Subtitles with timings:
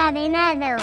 [0.00, 0.82] Desencadenado.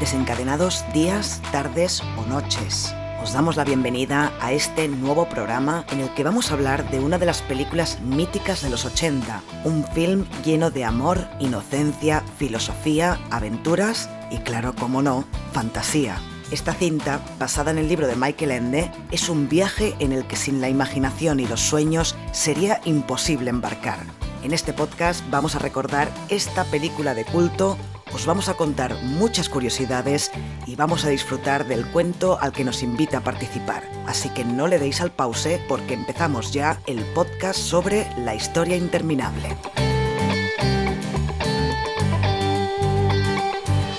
[0.00, 2.94] Desencadenados días, tardes o noches.
[3.22, 6.98] Os damos la bienvenida a este nuevo programa en el que vamos a hablar de
[6.98, 13.20] una de las películas míticas de los 80, un film lleno de amor, inocencia, filosofía,
[13.30, 16.16] aventuras y claro, como no, fantasía.
[16.50, 20.36] Esta cinta, basada en el libro de Michael Ende, es un viaje en el que
[20.36, 23.98] sin la imaginación y los sueños sería imposible embarcar.
[24.44, 27.76] En este podcast vamos a recordar esta película de culto,
[28.14, 30.30] os vamos a contar muchas curiosidades
[30.66, 33.82] y vamos a disfrutar del cuento al que nos invita a participar.
[34.06, 38.76] Así que no le deis al pause porque empezamos ya el podcast sobre la historia
[38.76, 39.56] interminable.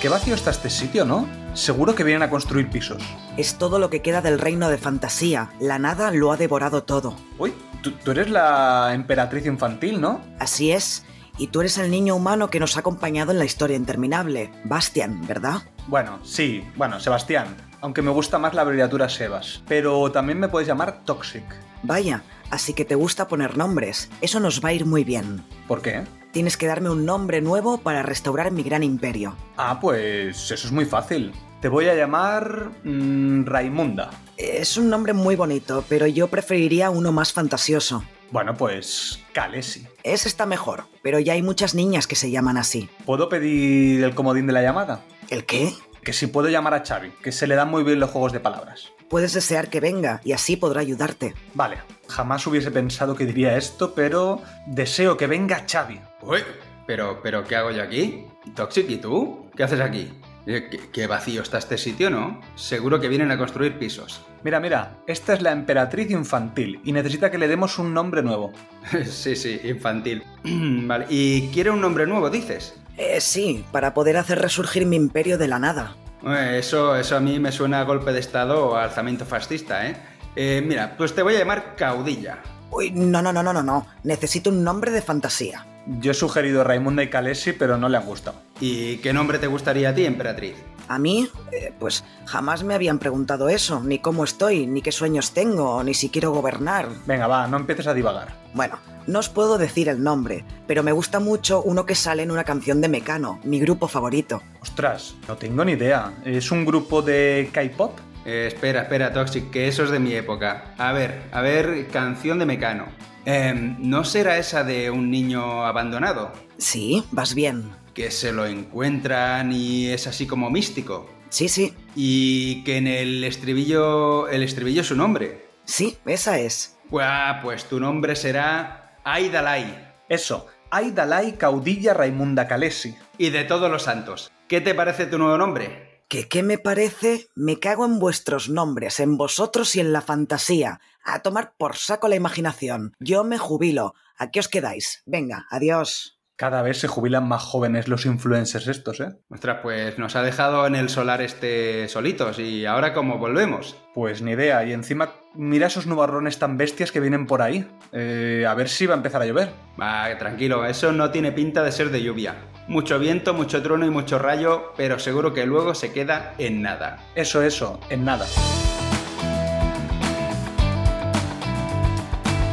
[0.08, 1.28] Qué vacío está este sitio, ¿no?
[1.54, 3.04] Seguro que vienen a construir pisos.
[3.36, 5.50] Es todo lo que queda del reino de fantasía.
[5.60, 7.18] La nada lo ha devorado todo.
[7.38, 10.22] Uy, tú, tú eres la emperatriz infantil, ¿no?
[10.40, 11.04] Así es.
[11.38, 14.50] Y tú eres el niño humano que nos ha acompañado en la historia interminable.
[14.64, 15.64] Bastian, ¿verdad?
[15.88, 17.58] Bueno, sí, bueno, Sebastián.
[17.82, 19.62] Aunque me gusta más la abreviatura Sebas.
[19.68, 21.44] Pero también me puedes llamar Toxic.
[21.84, 24.10] Vaya, así que te gusta poner nombres.
[24.22, 25.44] Eso nos va a ir muy bien.
[25.68, 26.06] ¿Por qué?
[26.38, 29.36] Tienes que darme un nombre nuevo para restaurar mi gran imperio.
[29.58, 31.34] Ah, pues eso es muy fácil.
[31.62, 32.70] Te voy a llamar...
[32.84, 34.12] mm, Raimunda.
[34.38, 38.04] Es un nombre muy bonito, pero yo preferiría uno más fantasioso.
[38.30, 39.88] Bueno, pues Kalesi.
[40.04, 42.88] Ese está mejor, pero ya hay muchas niñas que se llaman así.
[43.04, 45.02] ¿Puedo pedir el comodín de la llamada?
[45.32, 45.74] ¿El qué?
[46.04, 48.42] Que si puedo llamar a Xavi, que se le dan muy bien los juegos de
[48.42, 48.92] palabras.
[49.10, 51.34] Puedes desear que venga y así podrá ayudarte.
[51.56, 56.00] Vale, jamás hubiese pensado que diría esto, pero deseo que venga Xavi.
[56.22, 56.40] Uy,
[56.86, 58.26] pero, pero ¿qué hago yo aquí?
[58.56, 59.50] Toxic, ¿y tú?
[59.56, 60.12] ¿Qué haces aquí?
[60.46, 62.40] Eh, ¿Qué, qué vacío está este sitio, ¿no?
[62.56, 64.22] Seguro que vienen a construir pisos.
[64.44, 68.52] Mira, mira, esta es la emperatriz infantil y necesita que le demos un nombre nuevo.
[69.06, 70.24] sí, sí, infantil.
[70.44, 72.76] vale, ¿y quiere un nombre nuevo, dices?
[72.98, 75.96] Eh, sí, para poder hacer resurgir mi imperio de la nada.
[76.26, 79.98] Eh, Eso, eso a mí me suena a golpe de estado o alzamiento fascista, ¿eh?
[80.36, 82.40] Eh, Mira, pues te voy a llamar Caudilla.
[82.72, 83.88] Uy, no, no, no, no, no, no.
[84.04, 85.66] Necesito un nombre de fantasía.
[86.00, 88.42] Yo he sugerido Raimunda y Kalesi, pero no le han gustado.
[88.60, 90.56] ¿Y qué nombre te gustaría a ti, emperatriz?
[90.90, 95.32] A mí, eh, pues jamás me habían preguntado eso, ni cómo estoy, ni qué sueños
[95.32, 96.88] tengo, ni si quiero gobernar.
[97.06, 98.36] Venga, va, no empieces a divagar.
[98.54, 102.32] Bueno, no os puedo decir el nombre, pero me gusta mucho uno que sale en
[102.32, 104.42] una canción de Mecano, mi grupo favorito.
[104.62, 106.14] Ostras, no tengo ni idea.
[106.26, 107.98] ¿Es un grupo de K-pop?
[108.26, 110.74] Eh, espera, espera, Toxic, que eso es de mi época.
[110.78, 112.86] A ver, a ver, canción de Mecano.
[113.30, 116.32] Em, ¿No será esa de un niño abandonado?
[116.58, 117.70] Sí, vas bien.
[117.94, 121.10] Que se lo encuentran y es así como místico.
[121.28, 124.30] Sí, sí, Y que en el estribillo.
[124.30, 125.46] El estribillo es su nombre.
[125.66, 126.78] sí, esa es.
[126.90, 129.92] Pues tu nombre será Aidalai.
[130.08, 132.96] Eso, Aidalai Caudilla Raimunda Kalesi.
[133.18, 134.32] Y de todos los santos.
[134.48, 135.87] ¿Qué te parece tu nuevo nombre?
[136.10, 137.28] ¿Que qué me parece?
[137.36, 140.80] Me cago en vuestros nombres, en vosotros y en la fantasía.
[141.04, 142.94] A tomar por saco la imaginación.
[143.02, 143.94] Yo me jubilo.
[144.18, 145.04] ¿A qué os quedáis?
[145.06, 146.18] Venga, adiós.
[146.38, 149.18] Cada vez se jubilan más jóvenes los influencers estos, ¿eh?
[149.30, 152.40] Ostras, pues nos ha dejado en el solar este solitos.
[152.40, 153.76] ¿Y ahora cómo volvemos?
[153.94, 154.64] Pues ni idea.
[154.64, 157.68] Y encima, mira esos nubarrones tan bestias que vienen por ahí.
[157.92, 159.52] Eh, a ver si va a empezar a llover.
[159.82, 162.36] Va, tranquilo, eso no tiene pinta de ser de lluvia.
[162.68, 167.00] Mucho viento, mucho trueno y mucho rayo, pero seguro que luego se queda en nada.
[167.16, 168.26] Eso, eso, en nada.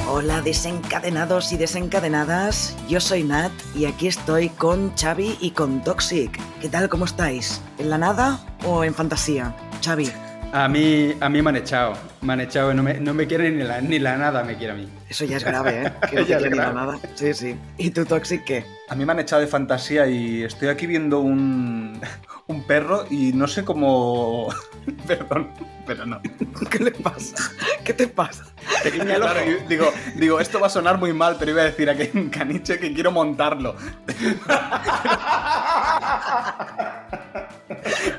[0.09, 6.39] Hola desencadenados y desencadenadas, yo soy Nat y aquí estoy con Xavi y con Toxic.
[6.61, 6.89] ¿Qué tal?
[6.89, 7.61] ¿Cómo estáis?
[7.79, 9.57] ¿En la nada o en fantasía?
[9.85, 10.13] Xavi,
[10.55, 13.51] A mí, a mí me han echado, me han echado, no me, no me quiere
[13.51, 14.89] ni la, ni la nada, me quiere a mí.
[15.09, 15.93] eso ya es grave, ¿eh?
[16.09, 16.99] Que no te quiera ni la nada.
[17.17, 17.57] Sí, sí.
[17.77, 18.65] ¿Y tú, Toxic, qué?
[18.89, 22.01] A mí me han echado de fantasía y estoy aquí viendo un,
[22.47, 24.49] un perro y no sé cómo...
[25.07, 25.51] Perdón,
[25.87, 26.21] pero no.
[26.71, 27.37] ¿Qué le pasa?
[27.85, 28.45] ¿Qué te pasa?
[28.83, 28.91] Te.
[28.91, 32.29] Claro, digo, digo, esto va a sonar muy mal, pero iba a decir hay un
[32.31, 33.77] caniche que quiero montarlo.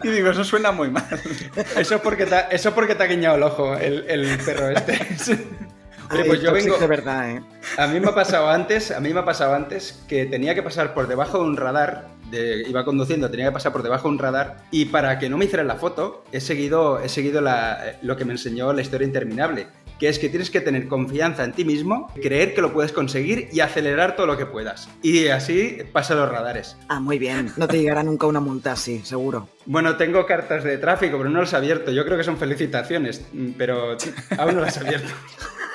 [0.04, 1.06] Y digo, eso suena muy mal.
[1.76, 4.38] Eso es porque te, ha- eso es porque te ha guiñado el ojo el, el
[4.40, 5.00] perro este.
[6.12, 6.78] Oye, pues yo vengo...
[6.78, 7.42] de verdad, ¿eh?
[7.78, 10.62] A mí me ha pasado antes, a mí me ha pasado antes que tenía que
[10.62, 14.14] pasar por debajo de un radar, de- iba conduciendo, tenía que pasar por debajo de
[14.16, 17.42] un radar y para que no me hicieran la foto he seguido, he seguido
[18.02, 19.68] lo que me enseñó la historia interminable,
[20.00, 23.48] que es que tienes que tener confianza en ti mismo, creer que lo puedes conseguir
[23.54, 24.90] y acelerar todo lo que puedas.
[25.02, 26.76] Y así pasa los radares.
[26.90, 27.52] Ah, muy bien.
[27.58, 29.48] No te llegará nunca una multa así, seguro.
[29.66, 31.92] Bueno, tengo cartas de tráfico, pero no las he abierto.
[31.92, 33.98] Yo creo que son felicitaciones, mm, pero
[34.38, 35.10] aún no las he abierto.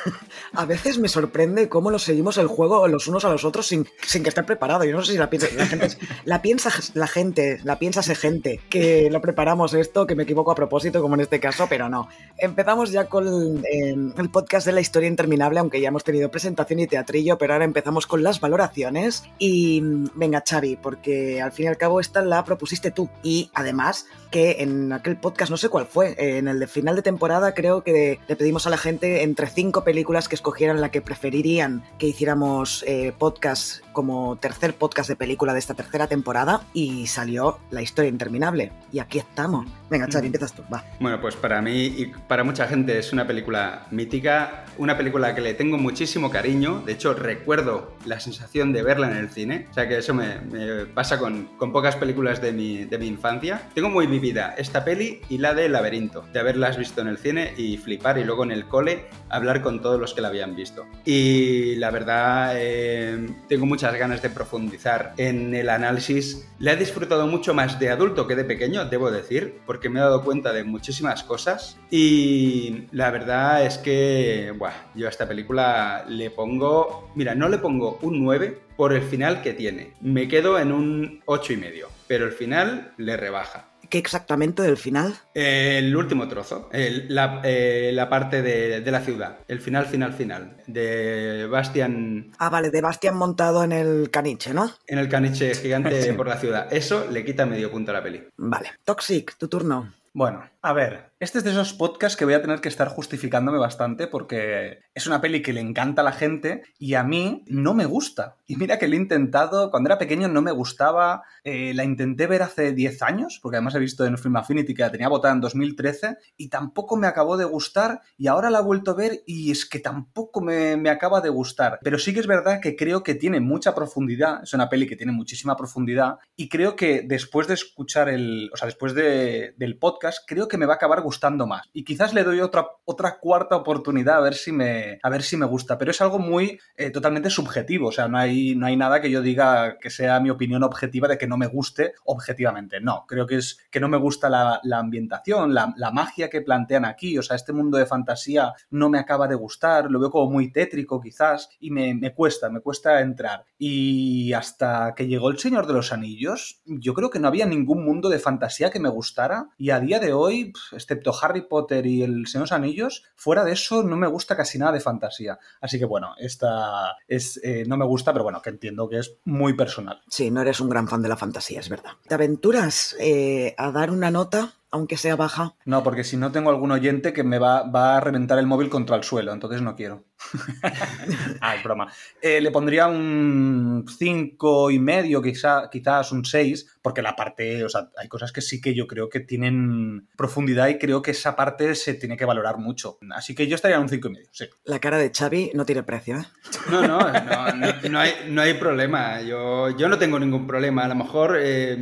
[0.53, 3.87] a veces me sorprende cómo nos seguimos el juego los unos a los otros sin,
[4.03, 4.85] sin que esté preparado.
[4.85, 8.61] Yo no sé si la, la, gente, la piensa la gente, la piensa esa gente,
[8.69, 12.09] que lo preparamos esto, que me equivoco a propósito, como en este caso, pero no.
[12.39, 16.81] Empezamos ya con eh, el podcast de la historia interminable, aunque ya hemos tenido presentación
[16.81, 19.25] y teatrillo, pero ahora empezamos con las valoraciones.
[19.39, 19.83] Y
[20.15, 23.09] venga, Xavi, porque al fin y al cabo esta la propusiste tú.
[23.23, 26.97] Y además más que en aquel podcast, no sé cuál fue, en el de final
[26.97, 30.91] de temporada creo que le pedimos a la gente entre cinco películas que escogieran la
[30.91, 36.63] que preferirían que hiciéramos eh, podcast como tercer podcast de película de esta tercera temporada
[36.73, 38.73] y salió La historia interminable.
[38.93, 39.67] Y aquí estamos.
[39.91, 40.85] Venga, Xavi, empiezas tú, va.
[41.01, 45.41] Bueno, pues para mí y para mucha gente es una película mítica, una película que
[45.41, 46.83] le tengo muchísimo cariño.
[46.87, 49.67] De hecho, recuerdo la sensación de verla en el cine.
[49.71, 53.69] O sea que eso me, pasa con, con, pocas películas de mi, de mi infancia.
[53.75, 57.55] Tengo muy vivida esta peli y la de Laberinto, de haberlas visto en el cine
[57.57, 60.87] y flipar y luego en el cole hablar con todos los que la habían visto.
[61.05, 66.47] Y la verdad, eh, tengo muchas ganas de profundizar en el análisis.
[66.59, 70.03] La he disfrutado mucho más de adulto que de pequeño, debo decir, porque me he
[70.03, 71.79] dado cuenta de muchísimas cosas.
[71.91, 77.59] Y la verdad es que, buah, yo a esta película le pongo, mira, no le
[77.59, 79.95] pongo un 9 por el final que tiene.
[80.01, 83.70] Me quedo en un 8 y medio, pero el final le rebaja.
[83.91, 85.19] ¿Qué exactamente del final?
[85.35, 92.31] El último trozo, eh, la, parte de, la ciudad, el final, final, final, de Bastian...
[92.39, 94.71] Ah, vale, de Bastian montado en el caniche, ¿no?
[94.87, 96.73] En el caniche gigante por la ciudad.
[96.73, 98.23] Eso le quita medio punto a la peli.
[98.37, 98.71] Vale.
[98.85, 99.93] Toxic, tu turno.
[100.13, 103.57] Bueno, a ver, este es de esos podcasts que voy a tener que estar justificándome
[103.57, 107.73] bastante porque es una peli que le encanta a la gente y a mí no
[107.73, 108.37] me gusta.
[108.47, 112.27] Y mira que lo he intentado, cuando era pequeño no me gustaba, eh, la intenté
[112.27, 115.33] ver hace 10 años, porque además he visto en Film Affinity que la tenía votada
[115.33, 119.23] en 2013 y tampoco me acabó de gustar y ahora la he vuelto a ver
[119.27, 121.79] y es que tampoco me, me acaba de gustar.
[121.83, 124.97] Pero sí que es verdad que creo que tiene mucha profundidad, es una peli que
[124.97, 129.79] tiene muchísima profundidad y creo que después de escuchar el, o sea, después de, del
[129.79, 131.67] podcast, creo que me va a acabar gustando más.
[131.73, 135.37] Y quizás le doy otra, otra cuarta oportunidad a ver si me, a ver si
[135.37, 135.79] me gusta.
[135.79, 137.89] Pero es algo muy eh, totalmente subjetivo.
[137.89, 141.09] O sea, no hay, no hay nada que yo diga que sea mi opinión objetiva
[141.09, 142.81] de que no me guste objetivamente.
[142.81, 147.17] No, creo que es que no me gusta la, ambientación, la, magia que plantean aquí.
[147.17, 149.91] O sea, este mundo de fantasía no me acaba de gustar.
[149.91, 153.45] Lo veo como muy tétrico quizás y me, me cuesta, me cuesta entrar.
[153.59, 157.85] Y hasta que llegó El Señor de los Anillos, yo creo que no había ningún
[157.85, 159.49] mundo de fantasía que me gustara.
[159.59, 160.40] Y a día de hoy
[160.73, 164.37] excepto Harry Potter y el Señor de los Anillos, fuera de eso no me gusta
[164.37, 165.39] casi nada de fantasía.
[165.61, 169.17] Así que bueno, esta es, eh, no me gusta, pero bueno, que entiendo que es
[169.25, 170.01] muy personal.
[170.09, 171.93] Sí, no eres un gran fan de la fantasía, es verdad.
[172.07, 175.55] ¿Te aventuras eh, a dar una nota aunque sea baja.
[175.65, 178.71] No, porque si no tengo algún oyente que me va, va a reventar el móvil
[178.71, 180.05] contra el suelo, entonces no quiero.
[181.41, 181.93] ah, es broma.
[182.21, 187.69] Eh, le pondría un 5 y medio, quizá, quizás un 6, porque la parte, o
[187.69, 191.37] sea, hay cosas que sí que yo creo que tienen profundidad y creo que esa
[191.37, 192.99] parte se tiene que valorar mucho.
[193.11, 194.47] Así que yo estaría en un 5 y medio, sí.
[194.65, 196.25] La cara de Xavi no tiene precio, ¿eh?
[196.71, 199.23] No, no, no, hay, no hay, problema.
[199.23, 200.85] Yo, yo no tengo ningún problema.
[200.85, 201.77] A lo mejor eh,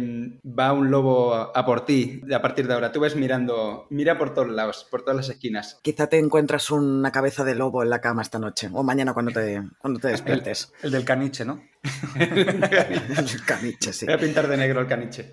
[0.44, 2.92] va un lobo a por ti a partir de ahora.
[2.92, 5.78] Tú ves mirando, mira por todos lados, por todas las esquinas.
[5.82, 9.32] Quizá te encuentras una cabeza de lobo en la cama esta noche o mañana cuando
[9.32, 10.72] te, cuando te despiertes.
[10.82, 11.62] El, del caniche, ¿no?
[12.18, 14.04] el caniche, sí.
[14.04, 15.32] Voy a pintar de negro el caniche.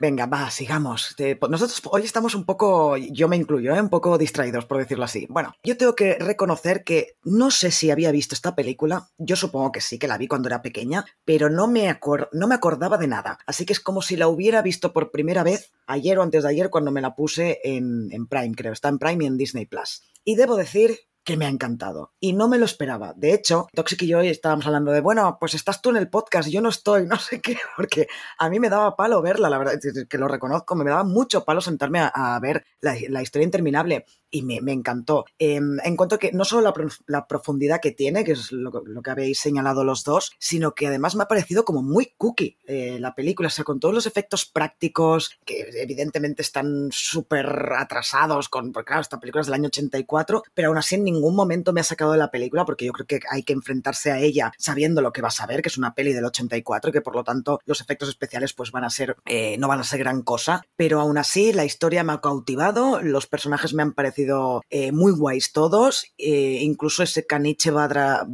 [0.00, 1.16] Venga, va, sigamos.
[1.48, 3.80] Nosotros hoy estamos un poco, yo me incluyo, ¿eh?
[3.80, 5.26] un poco distraídos, por decirlo así.
[5.28, 9.08] Bueno, yo tengo que reconocer que no sé si había visto esta película.
[9.18, 11.98] Yo supongo que sí, que la vi cuando era pequeña, pero no me,
[12.32, 13.38] no me acordaba de nada.
[13.46, 16.50] Así que es como si la hubiera visto por primera vez ayer o antes de
[16.50, 18.72] ayer cuando me la puse en, en Prime, creo.
[18.72, 20.02] Está en Prime y en Disney Plus.
[20.24, 22.12] Y debo decir que me ha encantado.
[22.20, 23.14] Y no me lo esperaba.
[23.16, 26.48] De hecho, Toxic y yo estábamos hablando de, bueno, pues estás tú en el podcast,
[26.50, 28.06] yo no estoy, no sé qué, porque
[28.38, 29.74] a mí me daba palo verla, la verdad,
[30.08, 34.04] que lo reconozco, me daba mucho palo sentarme a, ver la, historia interminable
[34.34, 35.26] y me, encantó.
[35.38, 36.74] Em, en cuanto que no solo
[37.06, 41.14] la, profundidad que tiene, que es lo, que habéis señalado los dos, sino que además
[41.14, 44.44] me ha parecido como muy cookie eh, la película, o sea, con todos los efectos
[44.44, 47.46] prácticos, que evidentemente están súper
[47.78, 51.36] atrasados, con, porque claro, esta película es del año 84, pero aún así en ningún
[51.36, 54.18] momento me ha sacado de la película, porque yo creo que hay que enfrentarse a
[54.18, 57.14] ella sabiendo lo que vas a ver, que es una peli del 84, que por
[57.14, 60.22] lo tanto los efectos especiales pues van a ser, eh, no van a ser gran
[60.22, 64.64] cosa, pero aún así la historia me ha cautivado, los personajes me han parecido parecido
[64.70, 68.26] eh, muy guays todos, eh, incluso ese caniche barra,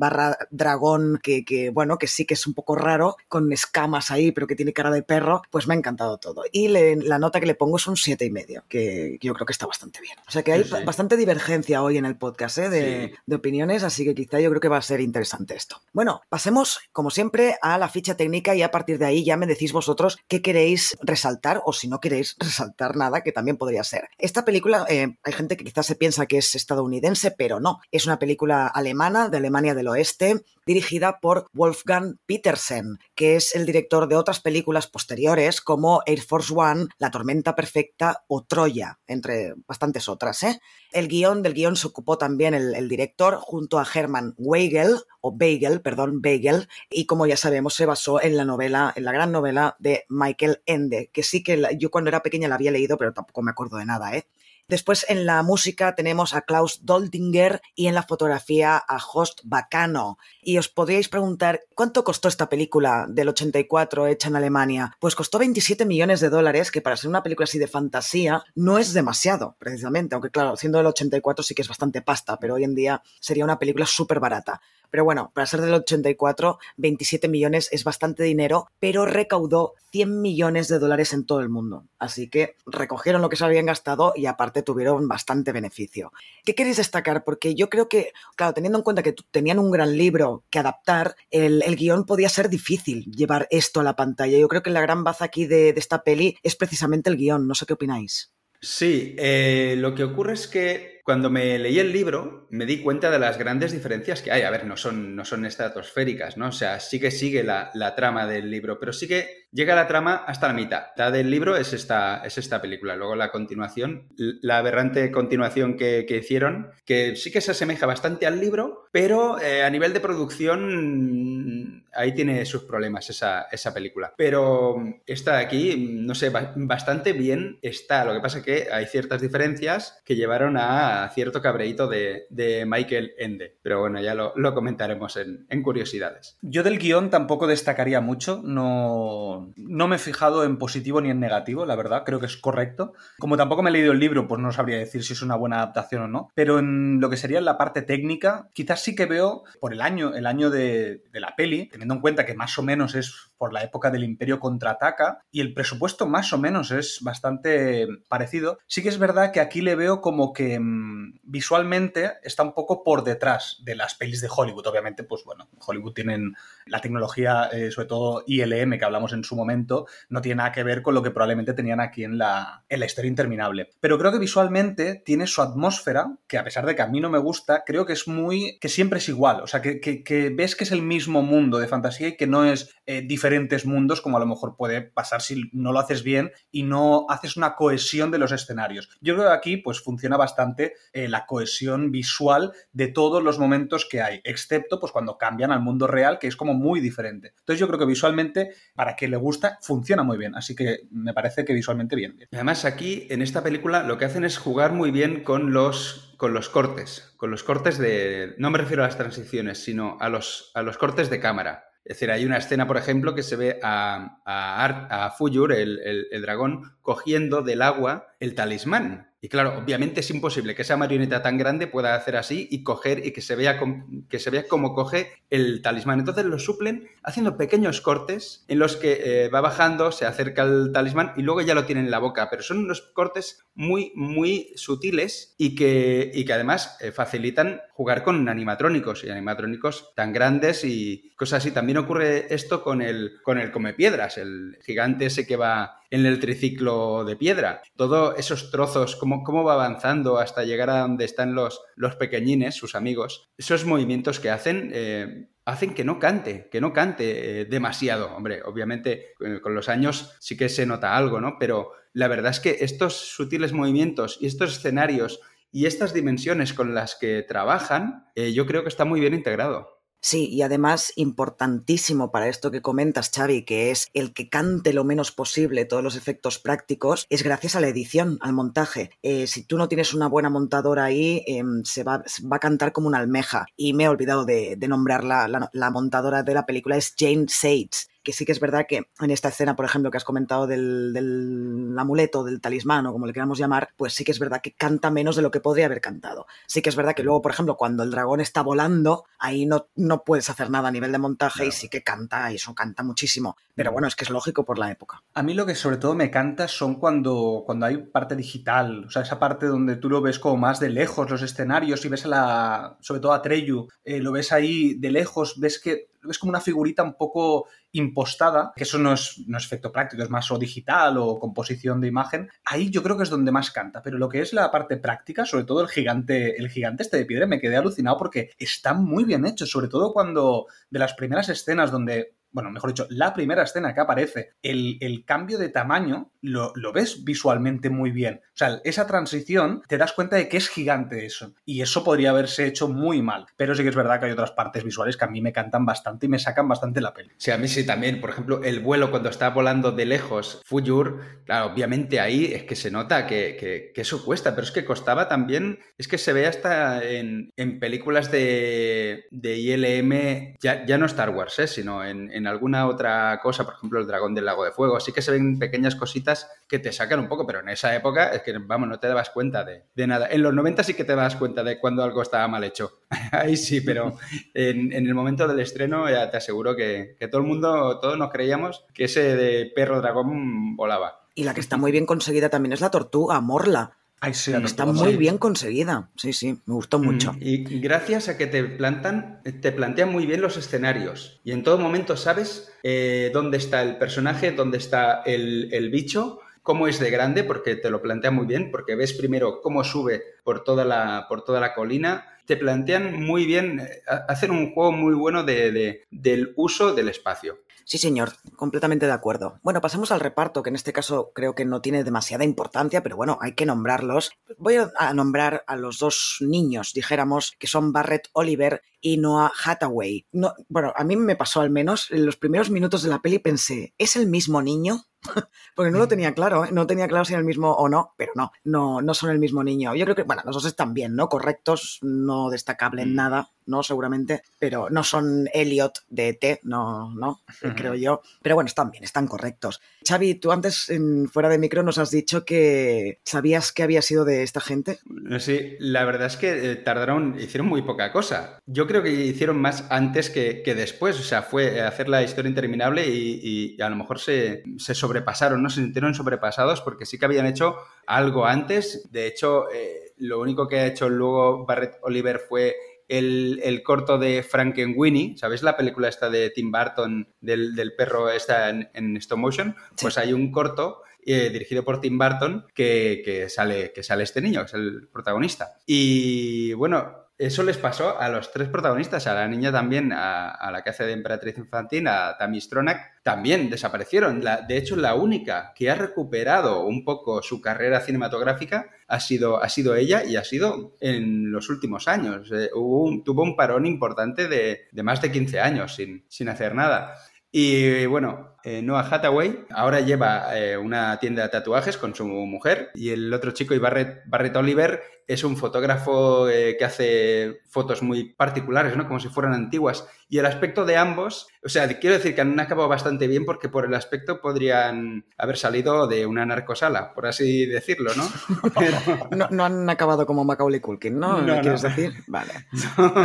[0.50, 4.47] dragón que, que, bueno, que sí que es un poco raro, con escamas ahí, pero
[4.47, 6.42] que tiene cara de perro, pues me ha encantado todo.
[6.52, 9.52] Y la nota que le pongo es un siete y medio, que yo creo que
[9.52, 10.16] está bastante bien.
[10.26, 12.68] O sea que hay bastante divergencia hoy en el podcast ¿eh?
[12.68, 15.80] de, de opiniones, así que quizá yo creo que va a ser interesante esto.
[15.92, 19.47] Bueno, pasemos, como siempre, a la ficha técnica y a partir de ahí ya me
[19.47, 24.09] decís vosotros qué queréis resaltar o si no queréis resaltar nada, que también podría ser.
[24.18, 27.80] Esta película, eh, hay gente que se piensa que es estadounidense, pero no.
[27.90, 33.66] Es una película alemana, de Alemania del Oeste, dirigida por Wolfgang Petersen, que es el
[33.66, 39.54] director de otras películas posteriores como Air Force One, La Tormenta Perfecta o Troya, entre
[39.66, 40.42] bastantes otras.
[40.42, 40.60] ¿eh?
[40.92, 45.80] El guion del guion se ocupó también el, director junto a Hermann Weigel, o Beigel,
[45.80, 49.76] perdón, Beigel, y como ya sabemos se basó en la novela, en la gran novela
[49.78, 53.42] de Michael Ende, que sí que yo cuando era pequeña la había leído, pero tampoco
[53.42, 54.26] me acuerdo de nada, ¿eh?
[54.70, 60.16] Después en la música tenemos a Klaus Doldinger y en la fotografía a Host Bacano.
[60.42, 64.96] Y os podríais preguntar, ¿cuánto costó esta película del 84 hecha en Alemania?
[65.00, 68.78] Pues costó 27 millones de dólares, que para ser una película así de fantasía no
[68.78, 70.14] es demasiado, precisamente.
[70.14, 73.42] Aunque claro, siendo del 84 sí que es bastante pasta, pero hoy en día sería
[73.42, 74.60] una película súper barata.
[74.90, 80.68] Pero bueno, para ser del 84, 27 millones es bastante dinero, pero recaudó 100 millones
[80.68, 81.87] de dólares en todo el mundo.
[81.99, 86.12] Así que recogieron lo que se habían gastado y aparte tuvieron bastante beneficio.
[86.44, 87.25] ¿Qué queréis destacar?
[87.25, 91.16] Porque yo creo que, claro, teniendo en cuenta que tenían un gran libro que adaptar,
[91.30, 94.38] el, guion podía ser difícil llevar esto a la pantalla.
[94.38, 97.47] Yo creo que la gran baza aquí de, de esta peli es precisamente el guion.
[97.47, 98.32] No sé qué opináis.
[98.62, 103.11] Sí, eh, lo que ocurre es que cuando me leí el libro me di cuenta
[103.11, 104.42] de las grandes diferencias que hay.
[104.42, 106.49] A ver, no son, no son estratosféricas, ¿no?
[106.49, 109.87] O sea, sí que sigue la, la trama del libro, pero sí que llega la
[109.87, 110.87] trama hasta la mitad.
[110.97, 112.97] La del libro es esta, es esta película.
[112.97, 118.40] Luego la continuación, la aberrante continuación que, hicieron, que sí que se asemeja bastante al
[118.40, 124.14] libro, pero eh, a nivel de producción ahí tiene sus problemas esa, esa película.
[124.16, 124.76] Pero
[125.07, 128.04] esta de aquí, no sé, bastante bien está.
[128.04, 132.26] Lo que pasa es que hay ciertas diferencias que llevaron a cierto cabreíto de,
[132.66, 133.56] Michael Ende.
[133.62, 136.37] Pero bueno, ya lo, comentaremos en, curiosidades.
[136.42, 138.40] Yo del guion tampoco destacaría mucho.
[138.42, 142.37] No no, me he fijado en positivo ni en negativo, la verdad, creo que es
[142.37, 142.92] correcto.
[143.18, 145.56] Como tampoco me he leído el libro, pues no sabría decir si es una buena
[145.56, 146.30] adaptación o no.
[146.35, 150.14] Pero en lo que sería la parte técnica, quizás sí que veo por el año,
[150.14, 153.64] el año de la peli, teniendo en cuenta que más o menos es por la
[153.64, 158.59] época del Imperio contraataca y el presupuesto más o menos es bastante parecido.
[158.66, 162.85] Sí que es verdad que aquí le veo como que mm, visualmente está un poco
[162.85, 164.66] por detrás de las pelis de Hollywood.
[164.66, 166.35] Obviamente, pues bueno, Hollywood tienen
[166.66, 170.62] la tecnología, eh, sobre todo ILM que hablamos en su momento, no tiene nada que
[170.62, 173.70] ver con lo que probablemente tenían aquí en la, en la historia interminable.
[173.80, 177.09] Pero creo que visualmente tiene su atmósfera, que a pesar de que a mí no
[177.09, 179.40] me gusta, creo que es muy, que siempre es igual.
[179.40, 182.75] O sea, que, ves que es el mismo mundo de fantasía y que no es
[182.85, 186.32] eh, diferente diferentes mundos, como a lo mejor puede pasar si no lo haces bien
[186.50, 188.88] y no haces una cohesión de los escenarios.
[189.00, 193.87] Yo creo que aquí pues funciona bastante eh, la cohesión visual de todos los momentos
[193.88, 197.34] que hay, excepto pues cuando cambian al mundo real, que es como muy diferente.
[197.38, 200.34] Entonces yo creo que visualmente, para quien le gusta, funciona muy bien.
[200.34, 202.18] Así que me parece que visualmente bien.
[202.32, 206.34] Además aquí, en esta película, lo que hacen es jugar muy bien con los, con
[206.34, 208.34] los cortes, con los cortes de...
[208.38, 211.69] No me refiero a las transiciones, sino a los, a los cortes de cámara.
[211.84, 215.80] Es decir, hay una escena, por ejemplo, que se ve a, a, a Fuyur, el,
[216.10, 219.09] el, dragón, cogiendo del agua el talismán.
[219.22, 223.04] Y claro, obviamente es imposible que esa marioneta tan grande pueda hacer así y coger
[223.04, 223.60] y que se vea,
[224.08, 225.98] que se vea cómo coge el talismán.
[225.98, 230.72] Entonces lo suplen haciendo pequeños cortes en los que eh, va bajando, se acerca el
[230.72, 232.30] talismán y luego ya lo tiene en la boca.
[232.30, 238.02] Pero son unos cortes muy, muy sutiles y que, y que además eh, facilitan jugar
[238.02, 241.50] con animatrónicos y animatrónicos tan grandes y cosas así.
[241.50, 246.06] También ocurre esto con el, con el come piedras, el gigante ese que va en
[246.06, 247.62] el triciclo de piedra.
[247.76, 252.54] Todos esos trozos, cómo, cómo va avanzando hasta llegar a donde están los, los pequeñines,
[252.54, 254.70] sus amigos, esos movimientos que hacen...
[254.73, 258.14] Eh, hacen que no cante, que no cante eh, demasiado.
[258.14, 261.38] Hombre, obviamente eh, con los años sí que se nota algo, ¿no?
[261.40, 265.18] Pero la verdad es que estos sutiles movimientos y estos escenarios
[265.50, 269.79] y estas dimensiones con las que trabajan, yo creo que está muy bien integrado.
[270.02, 274.83] Sí, y además importantísimo para esto que comentas, Xavi, que es el que cante lo
[274.83, 278.90] menos posible todos los efectos prácticos, es gracias a la edición, al montaje.
[279.02, 282.02] Eh, si tú no tienes una buena montadora ahí, em, se, va,
[282.33, 283.45] va, a cantar como una almeja.
[283.57, 286.95] Y me he olvidado de, de nombrar la, la, la, montadora de la película, es
[286.99, 290.04] Jane Sage, que sí que es verdad que en esta escena, por ejemplo, que has
[290.04, 294.18] comentado del, del amuleto, del talismán o como le queramos llamar, pues sí que es
[294.18, 296.26] verdad que canta menos de lo que podría haber cantado.
[296.46, 299.68] Sí que es verdad que luego, por ejemplo, cuando el dragón está volando, ahí no,
[299.76, 302.82] no puedes hacer nada a nivel de montaje y sí que canta, y eso canta
[302.82, 303.36] muchísimo.
[303.54, 305.02] Pero bueno, es que es lógico por la época.
[305.14, 308.90] A mí lo que sobre todo me canta son cuando, cuando hay parte digital, o
[308.90, 312.04] sea, esa parte donde tú lo ves como más de lejos, los escenarios, y ves
[312.06, 316.19] a la, sobre todo a Treyu, eh, lo ves ahí de lejos, ves que ves
[316.19, 320.11] como una figurita un poco impostada, que eso no es, no es efecto práctico, es
[320.11, 323.83] más o digital o composición de imagen, ahí yo creo que es donde más canta.
[323.83, 327.04] Pero lo que es la parte práctica, sobre todo el gigante, el gigante este de
[327.04, 331.28] piedra, me quedé alucinado porque está muy bien hecho, sobre todo cuando de las primeras
[331.28, 336.12] escenas donde bueno, mejor dicho, la primera escena que aparece, el, el cambio de tamaño
[336.22, 338.20] lo, lo, ves visualmente muy bien.
[338.25, 341.34] O sea, esa transición te das cuenta de que es gigante eso.
[341.44, 343.26] Y eso podría haberse hecho muy mal.
[343.37, 345.64] Pero sí que es verdad que hay otras partes visuales que a mí me cantan
[345.66, 347.10] bastante y me sacan bastante la peli.
[347.16, 348.00] Sí, a mí sí también.
[348.00, 352.56] Por ejemplo, el vuelo cuando está volando de lejos, Fuyur, claro, obviamente ahí es que
[352.56, 353.37] se nota que,
[353.75, 357.58] que, eso cuesta, pero es que costaba también, es que se ve hasta en, en
[357.58, 361.46] películas de, de ILM, ya, ya no Star Wars, ¿eh?
[361.46, 364.76] sino en alguna otra cosa, por ejemplo, el dragón del lago de fuego.
[364.76, 368.10] Así que se ven pequeñas cositas que te sacan un poco, pero en esa época
[368.12, 370.08] es que, vamos, no te dabas cuenta de, de nada.
[370.10, 372.80] En los 90 sí que te das cuenta de cuando algo estaba mal hecho.
[373.12, 373.96] Ahí sí, pero
[374.34, 377.98] en, en, el momento del estreno ya te aseguro que, que todo el mundo, todos
[377.98, 381.00] nos creíamos que ese de perro dragón volaba.
[381.14, 383.79] Y la que está muy bien conseguida también es la tortuga, Morla.
[384.02, 385.90] Ay, sí, está muy bien conseguida.
[385.95, 387.14] Sí, sí, me gustó mucho.
[387.21, 391.21] Y gracias a que te plantan, te plantean muy bien los escenarios.
[391.23, 396.21] Y en todo momento sabes eh, dónde está el personaje, dónde está el, el, bicho,
[396.42, 400.02] cómo es de grande, porque te lo plantean muy bien, porque ves primero cómo sube
[400.25, 402.07] por toda la, por toda la colina.
[402.25, 406.88] Te plantean muy bien, eh, hacen un juego muy bueno de, de, del uso del
[406.88, 407.40] espacio.
[407.70, 409.38] Sí, señor, completamente de acuerdo.
[409.44, 412.96] Bueno, pasamos al reparto, que en este caso creo que no tiene demasiada importancia, pero
[412.96, 414.10] bueno, hay que nombrarlos.
[414.38, 420.04] Voy a nombrar a los dos niños, dijéramos, que son Barrett Oliver y Noah Hathaway.
[420.10, 423.20] No, bueno, a mí me pasó al menos, en los primeros minutos de la peli
[423.20, 424.86] pensé, ¿es el mismo niño?
[425.54, 426.49] Porque no lo tenía claro, ¿eh?
[426.52, 429.19] no tenía claro si era el mismo o no, pero no, no, no son el
[429.19, 429.75] mismo niño.
[429.75, 431.08] Yo creo que, bueno, los dos están bien, ¿no?
[431.08, 433.63] Correctos, no destacable en nada, ¿no?
[433.63, 437.21] Seguramente, pero no son Elliot de ET, no, no,
[437.56, 438.00] creo yo.
[438.23, 439.60] Pero bueno, están bien, están correctos.
[439.86, 444.04] Xavi, tú antes, en, fuera de micro, nos has dicho que sabías que había sido
[444.04, 444.78] de esta gente.
[445.19, 448.39] Sí, la verdad es que eh, tardaron, hicieron muy poca cosa.
[448.47, 452.28] Yo creo que hicieron más antes que, que después, o sea, fue hacer la historia
[452.28, 455.50] interminable y, y a lo mejor se, se sobrepasaron, ¿no?
[455.50, 458.90] Se sintieron sobrepasados porque sí que habían hecho algo antes.
[458.90, 462.56] De hecho, eh, lo único que ha hecho luego Barrett Oliver fue
[462.88, 468.10] el, el, corto de Frankenweenie, ¿sabéis la película esta de Tim Burton del, del perro
[468.10, 469.54] esta en, en, stop motion?
[469.80, 474.20] Pues hay un corto eh, dirigido por Tim Burton que, que, sale, que sale este
[474.20, 475.58] niño, que es el protagonista.
[475.66, 480.65] Y bueno, eso les pasó a los tres protagonistas, a la niña también, a, la
[480.65, 484.23] que de emperatriz infantil, a Tammy Stronach, también desaparecieron.
[484.49, 489.50] De hecho, la única que ha recuperado un poco su carrera cinematográfica ha sido, ha
[489.50, 492.33] sido ella y ha sido en los últimos años.
[492.33, 496.95] Eh, tuvo un parón importante de, de, más de 15 años sin, sin hacer nada.
[497.30, 502.70] Y bueno, eh, Noah Hathaway ahora lleva eh, una tienda de tatuajes con su mujer
[502.74, 507.82] y el otro chico, y Barrett, Barrett Oliver, es un fotógrafo eh, que hace fotos
[507.82, 508.86] muy particulares, ¿no?
[508.86, 509.88] Como si fueran antiguas.
[510.08, 513.48] Y el aspecto de ambos, o sea, quiero decir que han acabado bastante bien porque
[513.48, 518.08] por el aspecto podrían haber salido de una narcosala, por así decirlo, ¿no?
[518.56, 518.76] Pero...
[519.10, 521.20] no, no, han acabado como Macaulay Culkin, ¿no?
[521.20, 521.68] no ¿Quieres no.
[521.70, 521.92] decir?
[522.06, 522.32] Vale.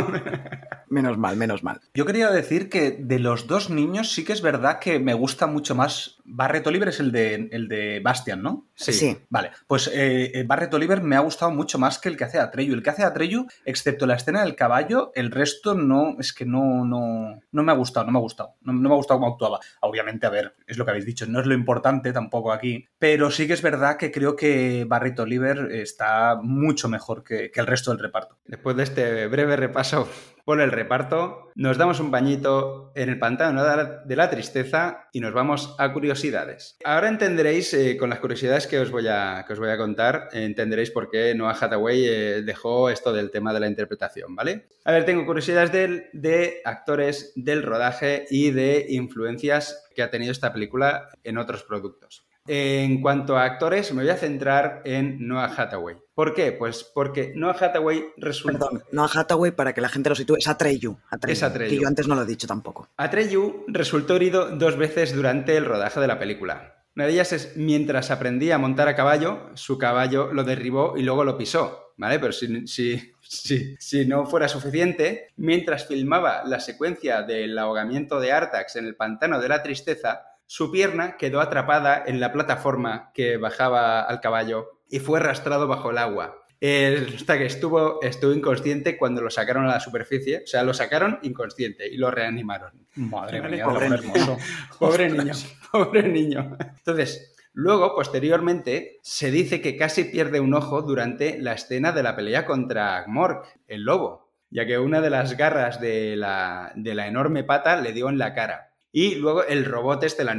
[0.88, 1.80] menos mal, menos mal.
[1.92, 5.25] Yo quería decir que de los dos niños sí que es verdad que me gusta
[5.46, 6.18] mucho más.
[6.24, 8.68] Barrett Oliver es el de, el de Bastian, ¿no?
[8.74, 8.92] Sí.
[8.92, 9.18] sí.
[9.28, 12.74] Vale, pues eh, Barrett Oliver me ha gustado mucho más que el que hace Atreyu.
[12.74, 16.84] El que hace Atreyu, excepto la escena del caballo, el resto no, es que no,
[16.84, 18.54] no, no me ha gustado, no me ha gustado.
[18.62, 19.60] No, no me ha gustado cómo actuaba.
[19.80, 23.30] Obviamente, a ver, es lo que habéis dicho, no es lo importante tampoco aquí, pero
[23.30, 27.66] sí que es verdad que creo que Barrett Oliver está mucho mejor que, que el
[27.66, 28.38] resto del reparto.
[28.46, 30.08] Después de este breve repaso
[30.46, 35.34] por el reparto, nos damos un bañito en el pantano de la tristeza y nos
[35.34, 36.78] vamos a curiosidades.
[36.84, 40.28] Ahora entenderéis, eh, con las curiosidades que os voy a, que os voy a contar,
[40.32, 44.68] entenderéis por qué Noah Hathaway eh, dejó esto del tema de la interpretación, ¿vale?
[44.84, 50.30] A ver, tengo curiosidades de, de actores, del rodaje y de influencias que ha tenido
[50.30, 52.25] esta película en otros productos.
[52.48, 55.96] En cuanto a actores, me voy a centrar en Noah Hathaway.
[56.14, 56.52] ¿Por qué?
[56.52, 58.58] Pues porque Noah Hathaway resulta...
[58.58, 60.96] Perdón, Noah Hathaway, para que la gente lo sitúe, es Atreyu.
[61.10, 61.70] Atreyu Es Atreyu.
[61.70, 62.88] Que yo antes no lo he dicho tampoco.
[62.96, 66.76] Atreyu resultó herido dos veces durante el rodaje de la película.
[66.96, 71.02] Una de ellas es mientras aprendía a montar a caballo, su caballo lo derribó y
[71.02, 72.18] luego lo pisó, ¿vale?
[72.18, 78.32] Pero si, si, si, si no fuera suficiente, mientras filmaba la secuencia del ahogamiento de
[78.32, 83.36] Artax en el pantano de la tristeza, su pierna quedó atrapada en la plataforma que
[83.36, 86.42] bajaba al caballo y fue arrastrado bajo el agua.
[86.60, 90.42] Eh, hasta que estuvo, estuvo inconsciente cuando lo sacaron a la superficie.
[90.44, 92.86] O sea, lo sacaron inconsciente y lo reanimaron.
[92.94, 94.38] Madre mía, pobre lo hermoso.
[94.78, 95.34] Pobre niño,
[95.72, 96.56] pobre niño.
[96.78, 102.16] Entonces, luego, posteriormente, se dice que casi pierde un ojo durante la escena de la
[102.16, 107.06] pelea contra Mork, el lobo, ya que una de las garras de la, de la
[107.06, 108.72] enorme pata le dio en la cara.
[108.98, 110.30] Y luego el robot este, el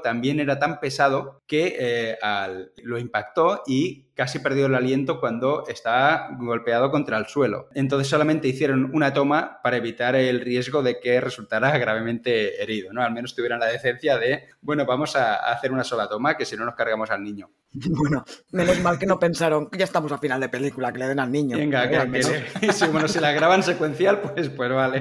[0.00, 5.64] también era tan pesado que eh, al- lo impactó y casi perdió el aliento cuando
[5.66, 7.68] estaba golpeado contra el suelo.
[7.74, 13.02] Entonces solamente hicieron una toma para evitar el riesgo de que resultara gravemente herido, ¿no?
[13.02, 16.56] Al menos tuvieran la decencia de, bueno, vamos a hacer una sola toma, que si
[16.56, 17.50] no nos cargamos al niño.
[18.04, 21.18] Bueno, menos mal que no pensaron, ya estamos a final de película, que le den
[21.18, 21.56] al niño.
[21.56, 22.30] Venga, que, al menos.
[22.60, 25.00] que- sí, bueno, si la graban secuencial, pues, pues vale.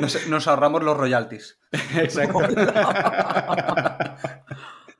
[0.00, 1.58] Nos, nos ahorramos los royalties.
[1.96, 2.38] Exacto.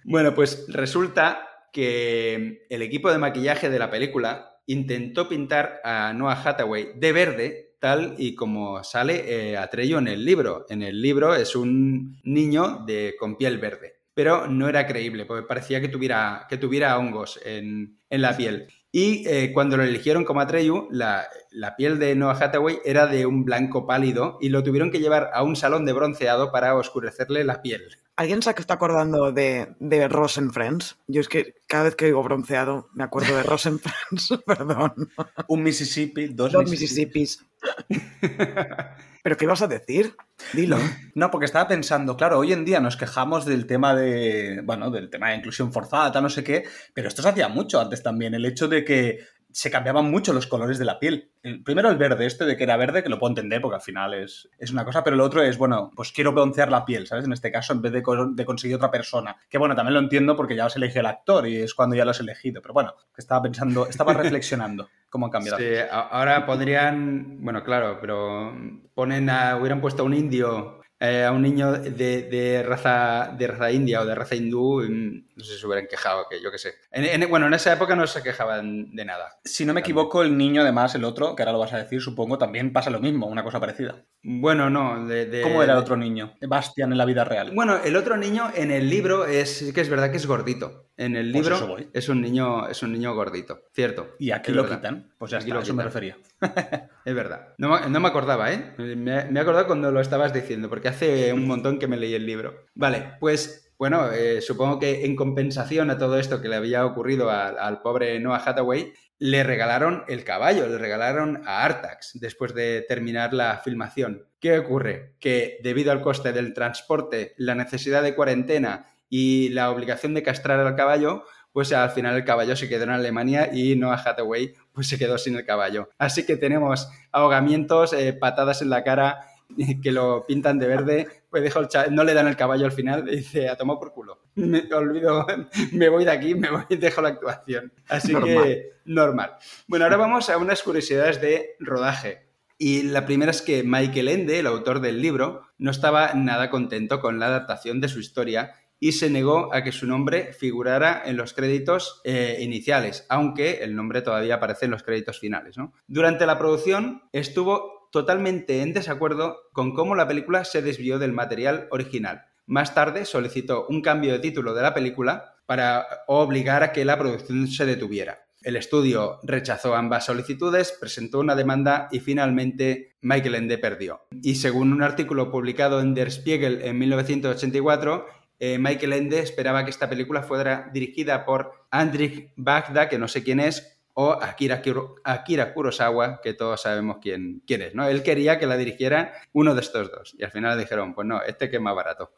[0.05, 6.43] bueno, pues resulta que el equipo de maquillaje de la película intentó pintar a Noah
[6.43, 10.65] Hathaway de verde, tal y como sale eh, Atreyu en el libro.
[10.71, 13.99] En el libro es un niño de, con piel verde.
[14.17, 18.67] Pero no era creíble, porque parecía que tuviera, que tuviera hongos en, en la piel.
[18.91, 23.27] Y eh, cuando lo eligieron como Atreyu, la, la piel de Noah Hathaway era de
[23.27, 27.45] un blanco pálido y lo tuvieron que llevar a un salón de bronceado para oscurecerle
[27.45, 27.83] la piel.
[28.17, 30.97] ¿Alguien se está acordando de, de Ross and Friends?
[31.09, 35.11] Yo es que cada vez que digo bronceado me acuerdo de Ross and Friends, perdón.
[35.49, 37.21] Un Mississippi, dos, Dos Mississippi.
[37.21, 37.45] Mississippis.
[39.27, 40.15] ¿Pero qué ibas a decir?
[40.53, 40.79] Dilo.
[41.17, 45.11] No, porque estaba pensando, claro, hoy en día nos quejamos del tema de, bueno, del
[45.11, 46.63] tema de inclusión forzada, tal, no sé qué,
[46.95, 49.21] pero esto se hacía mucho antes también, el hecho de que
[49.57, 51.31] se cambiaban mucho los colores de la piel.
[51.43, 53.81] El- primero el verde, este de que era verde, que lo puedo entender porque al
[53.81, 57.07] final es, es una cosa, pero el otro es, bueno, pues quiero broncear la piel,
[57.07, 57.25] ¿sabes?
[57.25, 59.35] En este caso, en vez de, co- de conseguir otra persona.
[59.49, 62.05] Que bueno, también lo entiendo porque ya os elige el actor y es cuando ya
[62.05, 65.57] lo has elegido, pero bueno, estaba pensando, estaba reflexionando cómo han cambiado.
[65.57, 68.55] Sí, ahora podrían, bueno, claro, pero
[68.95, 73.47] ponen a, hubieran puesto a un indio, eh, a un niño de, de raza, de
[73.47, 76.51] raza india o de raza hindú, mm, no sé si se hubieran quejado, que yo
[76.51, 76.75] qué sé.
[76.91, 79.39] En- en- bueno, en esa época no se quejaban de nada.
[79.45, 82.01] Si no me equivoco, el niño, además, el otro, que ahora lo vas a decir,
[82.01, 84.05] supongo, también pasa lo mismo, una cosa parecida.
[84.23, 85.27] Bueno, no, de...
[85.27, 86.35] de- ¿Cómo era el otro niño?
[86.49, 87.53] Bastian en la vida real.
[87.55, 90.86] Bueno, el otro niño en el libro es que es verdad que es gordito.
[90.99, 94.15] En el Pues libro eso es un niño es un niño gordito, cierto.
[94.19, 94.77] Y aquí lo verdad.
[94.79, 95.13] quitan.
[95.19, 95.93] Pues ya Aquí está, lo a eso me quitan.
[95.93, 96.17] refería.
[97.05, 97.55] Es verdad.
[97.59, 98.73] No, me- no me acordaba, ¿eh?
[98.79, 102.15] Me, me he acordado cuando lo estabas diciendo, porque hace un montón que me leí
[102.15, 102.65] el libro.
[102.75, 107.31] Vale, pues bueno, eh, supongo que en compensación a todo esto que le había ocurrido
[107.31, 112.85] a- al pobre Noah Hathaway, le regalaron el caballo, le regalaron a Artax después de
[112.89, 114.25] terminar la filmación.
[114.41, 115.15] ¿Qué ocurre?
[115.21, 120.61] Que debido al coste del transporte, la necesidad de cuarentena y la obligación de castrar
[120.61, 124.89] al caballo, pues al final el caballo se quedó en Alemania y Noah Hathaway pues
[124.89, 125.89] se quedó sin el caballo.
[125.97, 129.21] Así que tenemos ahogamientos, eh, patadas en la cara,
[129.83, 133.17] que lo pintan de verde, pues el no le dan el caballo al final, y
[133.17, 134.21] dice, a tomar por culo.
[134.35, 135.27] Me olvido,
[135.73, 137.73] me voy de aquí, me voy y dejo la actuación.
[137.89, 139.37] Así que normal.
[139.67, 142.27] Bueno, ahora vamos a unas curiosidades de rodaje.
[142.59, 147.01] Y la primera es que Michael Ende, el autor del libro, no estaba nada contento
[147.01, 151.17] con la adaptación de su historia y se negó a que su nombre figurara en
[151.17, 155.57] los créditos eh, iniciales, aunque el nombre todavía aparece en los créditos finales.
[155.87, 161.69] Durante la producción estuvo totalmente en desacuerdo con cómo la película se desvió del material
[161.71, 162.27] original.
[162.47, 166.99] Más tarde solicitó un cambio de título de la película para obligar a que la
[166.99, 168.27] producción se detuviera.
[168.43, 174.03] El estudio rechazó ambas solicitudes, presentó una demanda y finalmente Michael Ende perdió.
[174.23, 178.07] Y según un artículo publicado en Der Spiegel en 1984,
[178.39, 183.23] eh, Michael Ende esperaba que esta película fuera dirigida por Andrzej Bagda, que no sé
[183.25, 187.89] quién es, o Akira, Kuro- Akira Kurosawa, que todos sabemos quién, quién es, ¿no?
[187.89, 190.15] Él quería que la dirigiera uno de estos dos.
[190.19, 192.13] Y al final le dijeron, pues no, este que es más barato.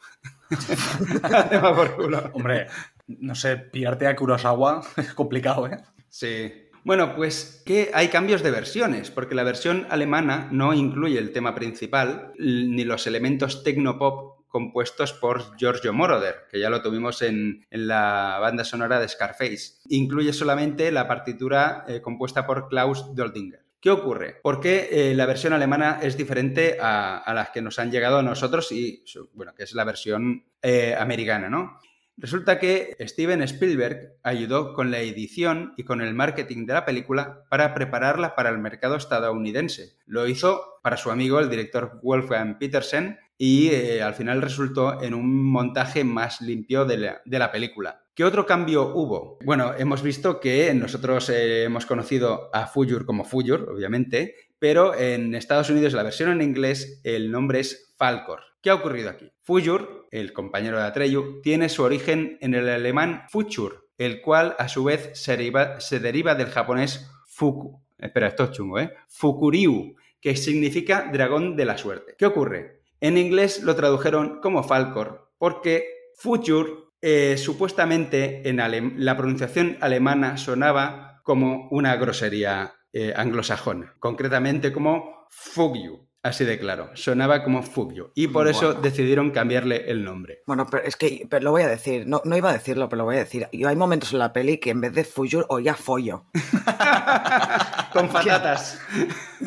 [1.51, 2.31] Toma por culo.
[2.33, 2.67] Hombre,
[3.07, 5.79] no sé, pillarte a Kurosawa es complicado, ¿eh?
[6.09, 6.53] Sí.
[6.85, 11.55] Bueno, pues que hay cambios de versiones, porque la versión alemana no incluye el tema
[11.55, 18.39] principal ni los elementos tecnopop compuestos por Giorgio Moroder, que ya lo tuvimos en, la
[18.41, 19.75] banda sonora de Scarface.
[19.89, 23.65] Incluye solamente la partitura eh, compuesta por Klaus Doldinger.
[23.81, 24.41] ¿Qué ocurre?
[24.43, 28.23] ¿Por qué eh, la versión alemana es diferente a, las que nos han llegado a
[28.23, 31.79] nosotros y, bueno, que es la versión eh, americana, ¿no?
[32.21, 37.45] Resulta que Steven Spielberg ayudó con la edición y con el marketing de la película
[37.49, 39.97] para prepararla para el mercado estadounidense.
[40.05, 45.15] Lo hizo para su amigo, el director Wolfgang Petersen, y eh, al final resultó en
[45.15, 48.03] un montaje más limpio de la, película.
[48.15, 49.39] ¿Qué otro cambio hubo?
[49.45, 55.37] Bueno, hemos visto que nosotros eh, hemos conocido a Fujur como Fujur, obviamente, pero en
[55.37, 58.41] Estados Unidos la versión en inglés el nombre es Falcor.
[58.61, 59.31] ¿Qué ha ocurrido aquí?
[59.41, 64.69] Fujur, el compañero de Atreyu, tiene su origen en el alemán Fuchur, el cual a
[64.69, 67.81] su vez se deriva, del japonés Fuku.
[67.99, 68.95] Espera, esto es chungo, ¿eh?
[69.09, 72.15] Fukuriu, que significa dragón de la suerte.
[72.17, 72.78] ¿Qué ocurre?
[73.01, 78.57] En inglés lo tradujeron como Falcor, porque Fuchur eh, supuestamente en
[79.05, 86.09] la pronunciación alemana sonaba como una grosería eh, anglosajona, concretamente como Fugyu.
[86.21, 90.43] Así de claro, sonaba como Fubio y por eso decidieron cambiarle el nombre.
[90.47, 92.99] Bueno, pero es que pero lo voy a decir, no, no iba a decirlo, pero
[92.99, 93.47] lo voy a decir.
[93.53, 96.25] Yo hay momentos en la peli que en vez de Fuyur oía Follo.
[97.93, 98.81] con patatas.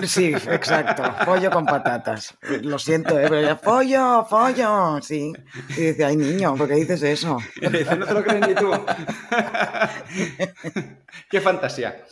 [0.04, 2.38] Sí, exacto, pollo con patatas.
[2.62, 3.28] Lo siento, ¿eh?
[3.30, 5.34] pero pollo, pollo, sí.
[5.70, 7.38] Y dice, ay niño, ¿por qué dices eso?
[7.62, 8.72] dice, no te lo crees ni tú.
[11.30, 12.06] qué fantasía.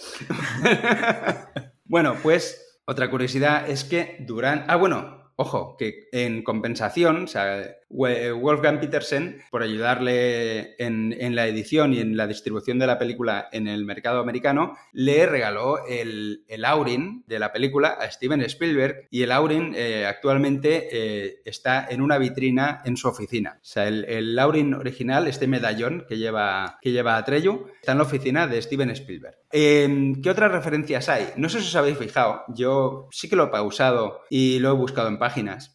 [1.85, 4.65] bueno, pues otra curiosidad es que durante...
[4.67, 11.93] Ah, bueno, ojo, que en compensación, o sea, Wolfgang Petersen, por ayudarle en, la edición
[11.93, 17.23] y en la distribución de la película en el mercado americano, le regaló el, Aurin
[17.25, 22.17] de la película a Steven Spielberg y el Aurin eh, actualmente eh, está en una
[22.17, 23.59] vitrina en su oficina.
[23.61, 27.93] O sea, el, el Aurin original, este medallón que lleva, que lleva a Treyu, está
[27.93, 29.37] en la oficina de Steven Spielberg.
[29.51, 31.29] Em, ¿Qué otras referencias hay?
[31.37, 34.73] No sé si os habéis fijado, yo sí que lo he pausado y lo he
[34.73, 35.28] buscado en páginas.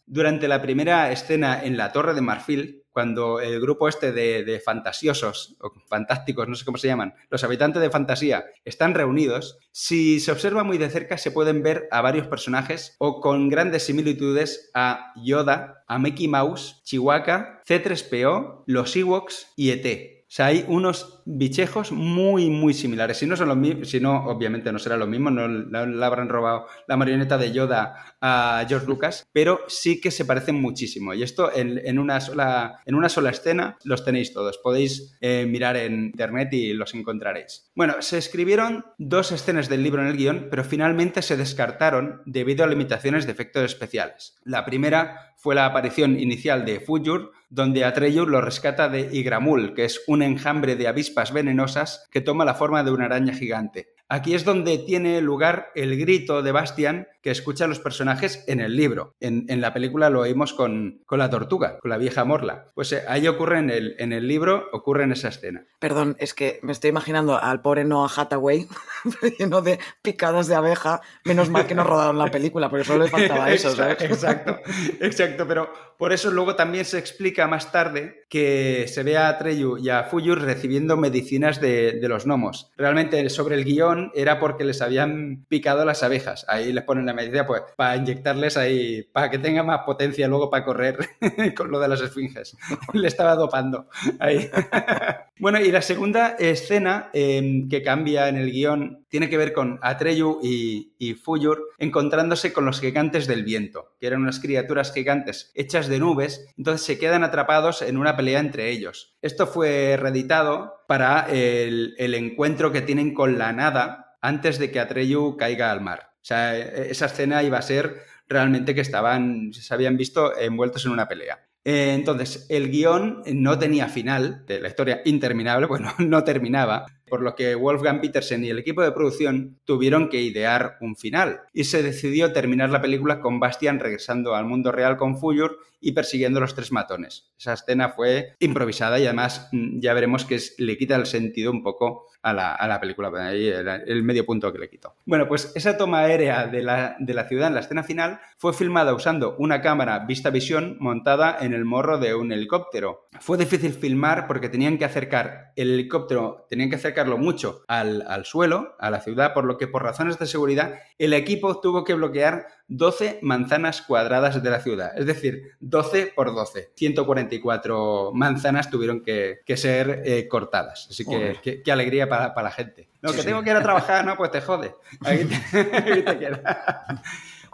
[0.07, 5.57] Durante la primera escena en la torre, de Marfil, cuando el grupo este de, fantasiosos,
[5.61, 10.31] o fantásticos, no sé cómo se llaman, los habitantes de fantasía, están reunidos, si se
[10.31, 15.13] observa muy de cerca se pueden ver a varios personajes o con grandes similitudes a
[15.17, 20.14] Yoda, a Mickey Mouse, Chihuahua, C3PO, los Ewoks y ET.
[20.35, 23.19] Sea, hay unos bichejos muy, muy similares.
[23.19, 26.29] Si no son los mismos, si no, obviamente no será lo mismo, no le habrán
[26.29, 31.15] robado la marioneta de Yoda a George Lucas, pero sí que se parecen muchísimo.
[31.15, 34.59] Y esto en, una, sola, en una sola escena los tenéis todos.
[34.59, 37.71] Podéis eh, mirar en internet y los encontraréis.
[37.77, 42.65] Bueno, se escribieron dos escenas del libro en el guion, pero finalmente se descartaron debido
[42.65, 44.37] a limitaciones de efectos especiales.
[44.43, 49.85] La primera fue la aparición inicial de Fujur, donde Atreyu lo rescata de Igramul, que
[49.85, 53.94] es un enjambre de avispas venenosas que toma la forma de una araña gigante.
[54.09, 58.77] Aquí es donde tiene lugar el grito de Bastian que escuchan los personajes en el
[58.77, 59.15] libro.
[59.19, 62.71] En, la película lo oímos con, con, la tortuga, con la vieja Morla.
[62.75, 65.65] Pues eh, ahí ocurre en el, en el libro, ocurre en esa escena.
[65.79, 68.69] Perdón, es que me estoy imaginando al pobre Noah Hathaway
[69.39, 71.01] lleno de picadas de abeja.
[71.25, 74.03] Menos mal que no rodaron la película, porque solo le faltaba eso, ¿sabes?
[74.03, 74.59] Exacto,
[75.01, 75.49] exacto.
[75.49, 79.89] Pero por eso luego también se explica más tarde que se ve a Treyu y
[79.89, 82.71] a Fuyur recibiendo medicinas de, de los gnomos.
[82.77, 86.45] Realmente sobre el guion era porque les habían picado las abejas.
[86.49, 90.51] Ahí les ponen la medicina pues para inyectarles ahí, para que tenga más potencia luego
[90.51, 90.99] para correr
[91.57, 92.57] con lo de las esfinges.
[92.93, 94.51] Le estaba dopando ahí.
[95.39, 99.79] bueno, y la segunda escena em, que cambia en el guion tiene que ver con
[99.81, 105.87] Atreyu y, Fuyur encontrándose con los gigantes del viento, que eran unas criaturas gigantes hechas
[105.87, 109.17] de nubes, entonces se quedan atrapados en una pelea entre ellos.
[109.23, 114.81] Esto fue reeditado para el, el encuentro que tienen con la nada antes de que
[114.81, 116.15] Atreyu caiga al mar.
[116.17, 120.87] O sea, e, esa escena iba a ser realmente que estaban, se habían visto envueltos
[120.87, 121.39] en una pelea.
[121.65, 127.23] Eh, entonces, el guion no tenía final, de la historia interminable, bueno, no terminaba, por
[127.23, 131.63] lo que Wolfgang Petersen y el equipo de producción tuvieron que idear un final, y
[131.63, 136.39] se decidió terminar la película con Bastian regresando al mundo real con Fuyur y persiguiendo
[136.39, 137.31] a los tres matones.
[137.39, 141.63] Esa escena fue improvisada y además mm, ya veremos que le quita el sentido un
[141.63, 144.95] poco a la, película, ahí el, medio punto que le quitó.
[145.05, 148.55] Bueno, pues esa toma aérea de la, de la ciudad en la escena final fue
[148.55, 153.09] filmada usando una cámara vista visión montada en el morro de un helicóptero.
[153.21, 158.05] Fue difícil filmar porque tenían que acercar el helicóptero, tenían que acercar acercarlo mucho al,
[158.09, 161.85] al suelo, a la ciudad, por lo que por razones de seguridad el equipo tuvo
[161.85, 166.73] que bloquear 12 manzanas cuadradas de la ciudad, es decir, 12 por 12.
[166.75, 170.89] 144 manzanas tuvieron que, que ser eh, cortadas.
[170.91, 172.89] Así que qué, qué alegría para, para, la gente.
[173.03, 173.29] No, Sí, que sí.
[173.29, 174.75] tengo que ir a trabajar, no, pues te jode.
[175.05, 175.59] Ahí te,
[175.93, 176.41] ahí te quedas.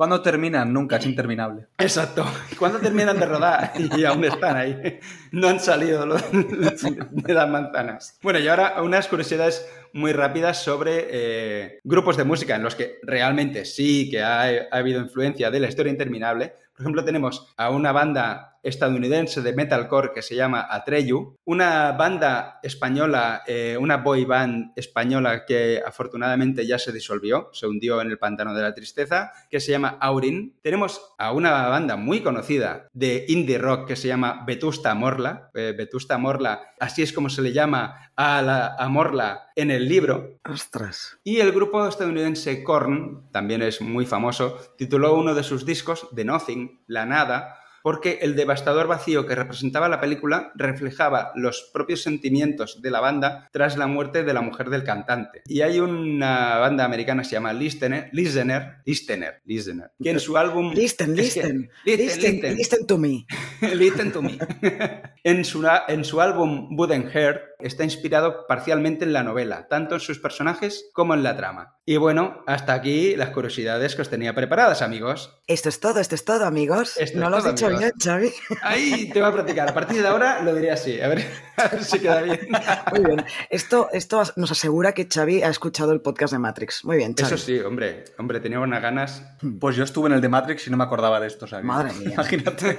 [0.01, 0.73] ¿Cuándo terminan?
[0.73, 1.67] Nunca, es interminable.
[1.77, 2.25] Exacto.
[2.59, 3.73] ¿Cuándo terminan de rodar?
[3.99, 4.99] Y aún están ahí.
[5.31, 8.19] No han salido los- de las manzanas.
[8.23, 12.99] Bueno, y ahora unas curiosidades muy rápidas sobre eh, grupos de música en los que
[13.03, 16.55] realmente sí que ha, ha habido influencia de la historia interminable.
[16.73, 22.61] Por ejemplo, tenemos a una banda estadounidense de metalcore que se llama Atreyu, una banda
[22.63, 28.19] española, eh, una boy band española que afortunadamente ya se disolvió, se hundió en el
[28.19, 30.59] pantano de la tristeza, que se llama Aurin.
[30.63, 35.51] Tenemos a una banda muy conocida de indie rock que se llama Vetusta Morla.
[35.55, 39.89] Eh, Vetusta Morla, así es como se le llama a, la, a Morla en el
[39.89, 40.39] libro.
[40.45, 41.19] Ostras.
[41.25, 46.25] Y el grupo estadounidense Korn, también es muy famoso, tituló uno de sus discos The
[46.25, 52.83] Nothing, La Nada, porque el devastador vacío que representaba la película reflejaba los propios sentimientos
[52.83, 55.43] de la banda tras la muerte de la mujer del cantante.
[55.47, 60.37] Y hay una banda americana que se llama Listener, Listener, Listener, Listener, que en su
[60.37, 60.73] álbum...
[60.75, 61.71] Listen, que- listen.
[61.85, 62.57] listen, Listen, listen.
[62.57, 63.27] listen to me.
[63.75, 64.39] Listen to me.
[65.25, 70.01] en, su, en su álbum Wooden Heart está inspirado parcialmente en la novela, tanto en
[70.01, 71.77] sus personajes como en la trama.
[71.85, 75.41] Y bueno, hasta aquí las curiosidades que os tenía preparadas, amigos.
[75.47, 76.97] Esto es todo, esto es todo, amigos.
[76.97, 77.81] Esto no lo has todo, dicho amigos.
[77.81, 78.33] bien, Xavi.
[78.63, 79.69] Ahí te voy a practicar.
[79.69, 81.01] A partir de ahora lo diré así.
[81.01, 81.25] A ver,
[81.57, 82.41] a ver si queda bien.
[82.93, 83.25] Muy bien.
[83.49, 86.85] Esto, esto nos asegura que Xavi ha escuchado el podcast de Matrix.
[86.85, 87.35] Muy bien, Xavi.
[87.35, 88.05] Eso sí, hombre.
[88.19, 89.23] Hombre, tenía unas ganas.
[89.59, 91.65] Pues yo estuve en el de Matrix y no me acordaba de esto, ¿sabes?
[91.65, 92.13] Madre mía.
[92.15, 92.79] Imagínate.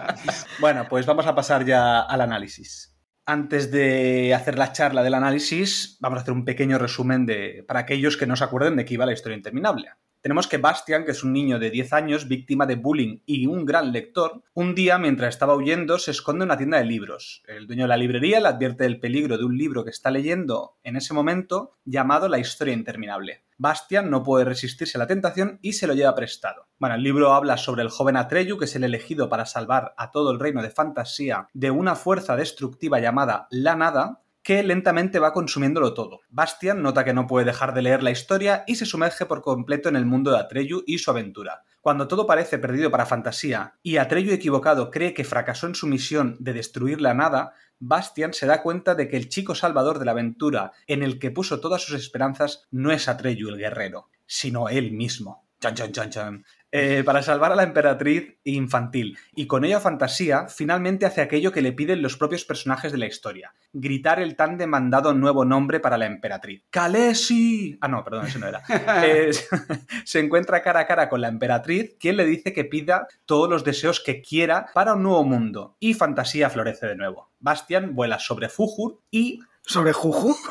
[0.60, 2.96] bueno, pues vamos a pasar ya al análisis.
[3.24, 7.80] Antes de hacer la charla del análisis, vamos a hacer un pequeño resumen de, para
[7.80, 9.90] aquellos que no se acuerden de qué iba la historia interminable.
[10.22, 13.66] Tenemos que Bastian, que es un niño de 10 años, víctima de bullying y un
[13.66, 17.42] gran lector, un día, mientras estaba huyendo, se esconde en una tienda de libros.
[17.48, 20.78] El dueño de la librería le advierte del peligro de un libro que está leyendo
[20.84, 23.42] en ese momento, llamado La historia interminable.
[23.58, 26.68] Bastian no puede resistirse a la tentación y se lo lleva prestado.
[26.78, 30.12] Bueno, el libro habla sobre el joven Atreyu, que es el elegido para salvar a
[30.12, 35.32] todo el reino de fantasía de una fuerza destructiva llamada La Nada, que lentamente va
[35.32, 36.20] consumiéndolo todo.
[36.28, 39.88] Bastian nota que no puede dejar de leer la historia y se sumerge por completo
[39.88, 41.64] en el mundo de Atreyu y su aventura.
[41.80, 46.36] Cuando todo parece perdido para fantasía y Atreyu equivocado cree que fracasó en su misión
[46.40, 50.12] de destruir la nada, Bastian se da cuenta de que el chico salvador de la
[50.12, 54.92] aventura en el que puso todas sus esperanzas no es Atreyu el guerrero, sino él
[54.92, 55.48] mismo.
[55.60, 56.44] Chan, chan, chan.
[56.74, 61.60] Eh, para salvar a la emperatriz infantil y con ello fantasía, finalmente hace aquello que
[61.60, 65.98] le piden los propios personajes de la historia: gritar el tan demandado nuevo nombre para
[65.98, 66.62] la emperatriz.
[66.70, 67.76] ¡Kalesi!
[67.82, 68.62] Ah, no, perdón, ese no era.
[69.04, 69.32] Eh,
[70.04, 73.64] se encuentra cara a cara con la emperatriz, quien le dice que pida todos los
[73.64, 77.30] deseos que quiera para un nuevo mundo, y fantasía florece de nuevo.
[77.38, 79.40] Bastian vuela sobre Fujur y.
[79.60, 80.34] ¿Sobre Juju?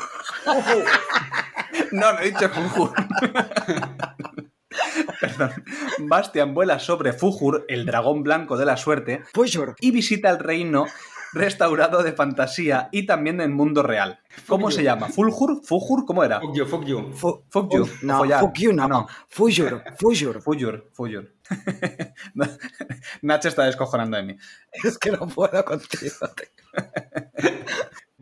[1.90, 2.92] No, no he dicho Fujur.
[5.20, 5.50] Perdón.
[6.00, 9.74] Bastian vuela sobre Fujur, el dragón blanco de la suerte, Pujur.
[9.80, 10.86] y visita el reino
[11.34, 14.20] restaurado de fantasía y también del mundo real.
[14.46, 15.08] ¿Cómo se llama?
[15.08, 15.62] ¿Fulgur?
[15.64, 16.04] ¿Fujur?
[16.04, 16.40] ¿Cómo era?
[16.40, 17.10] Fuck you, fuck you.
[17.14, 17.88] Fu- Fuck you.
[18.02, 18.40] no, follar.
[18.40, 18.82] fuck you no.
[18.84, 19.06] Ah, no.
[19.30, 20.42] Fujur, Fujur.
[20.42, 21.32] Fujur, Fujur.
[23.22, 24.36] Nacho está descojonando de mí.
[24.84, 26.14] Es que no puedo contigo.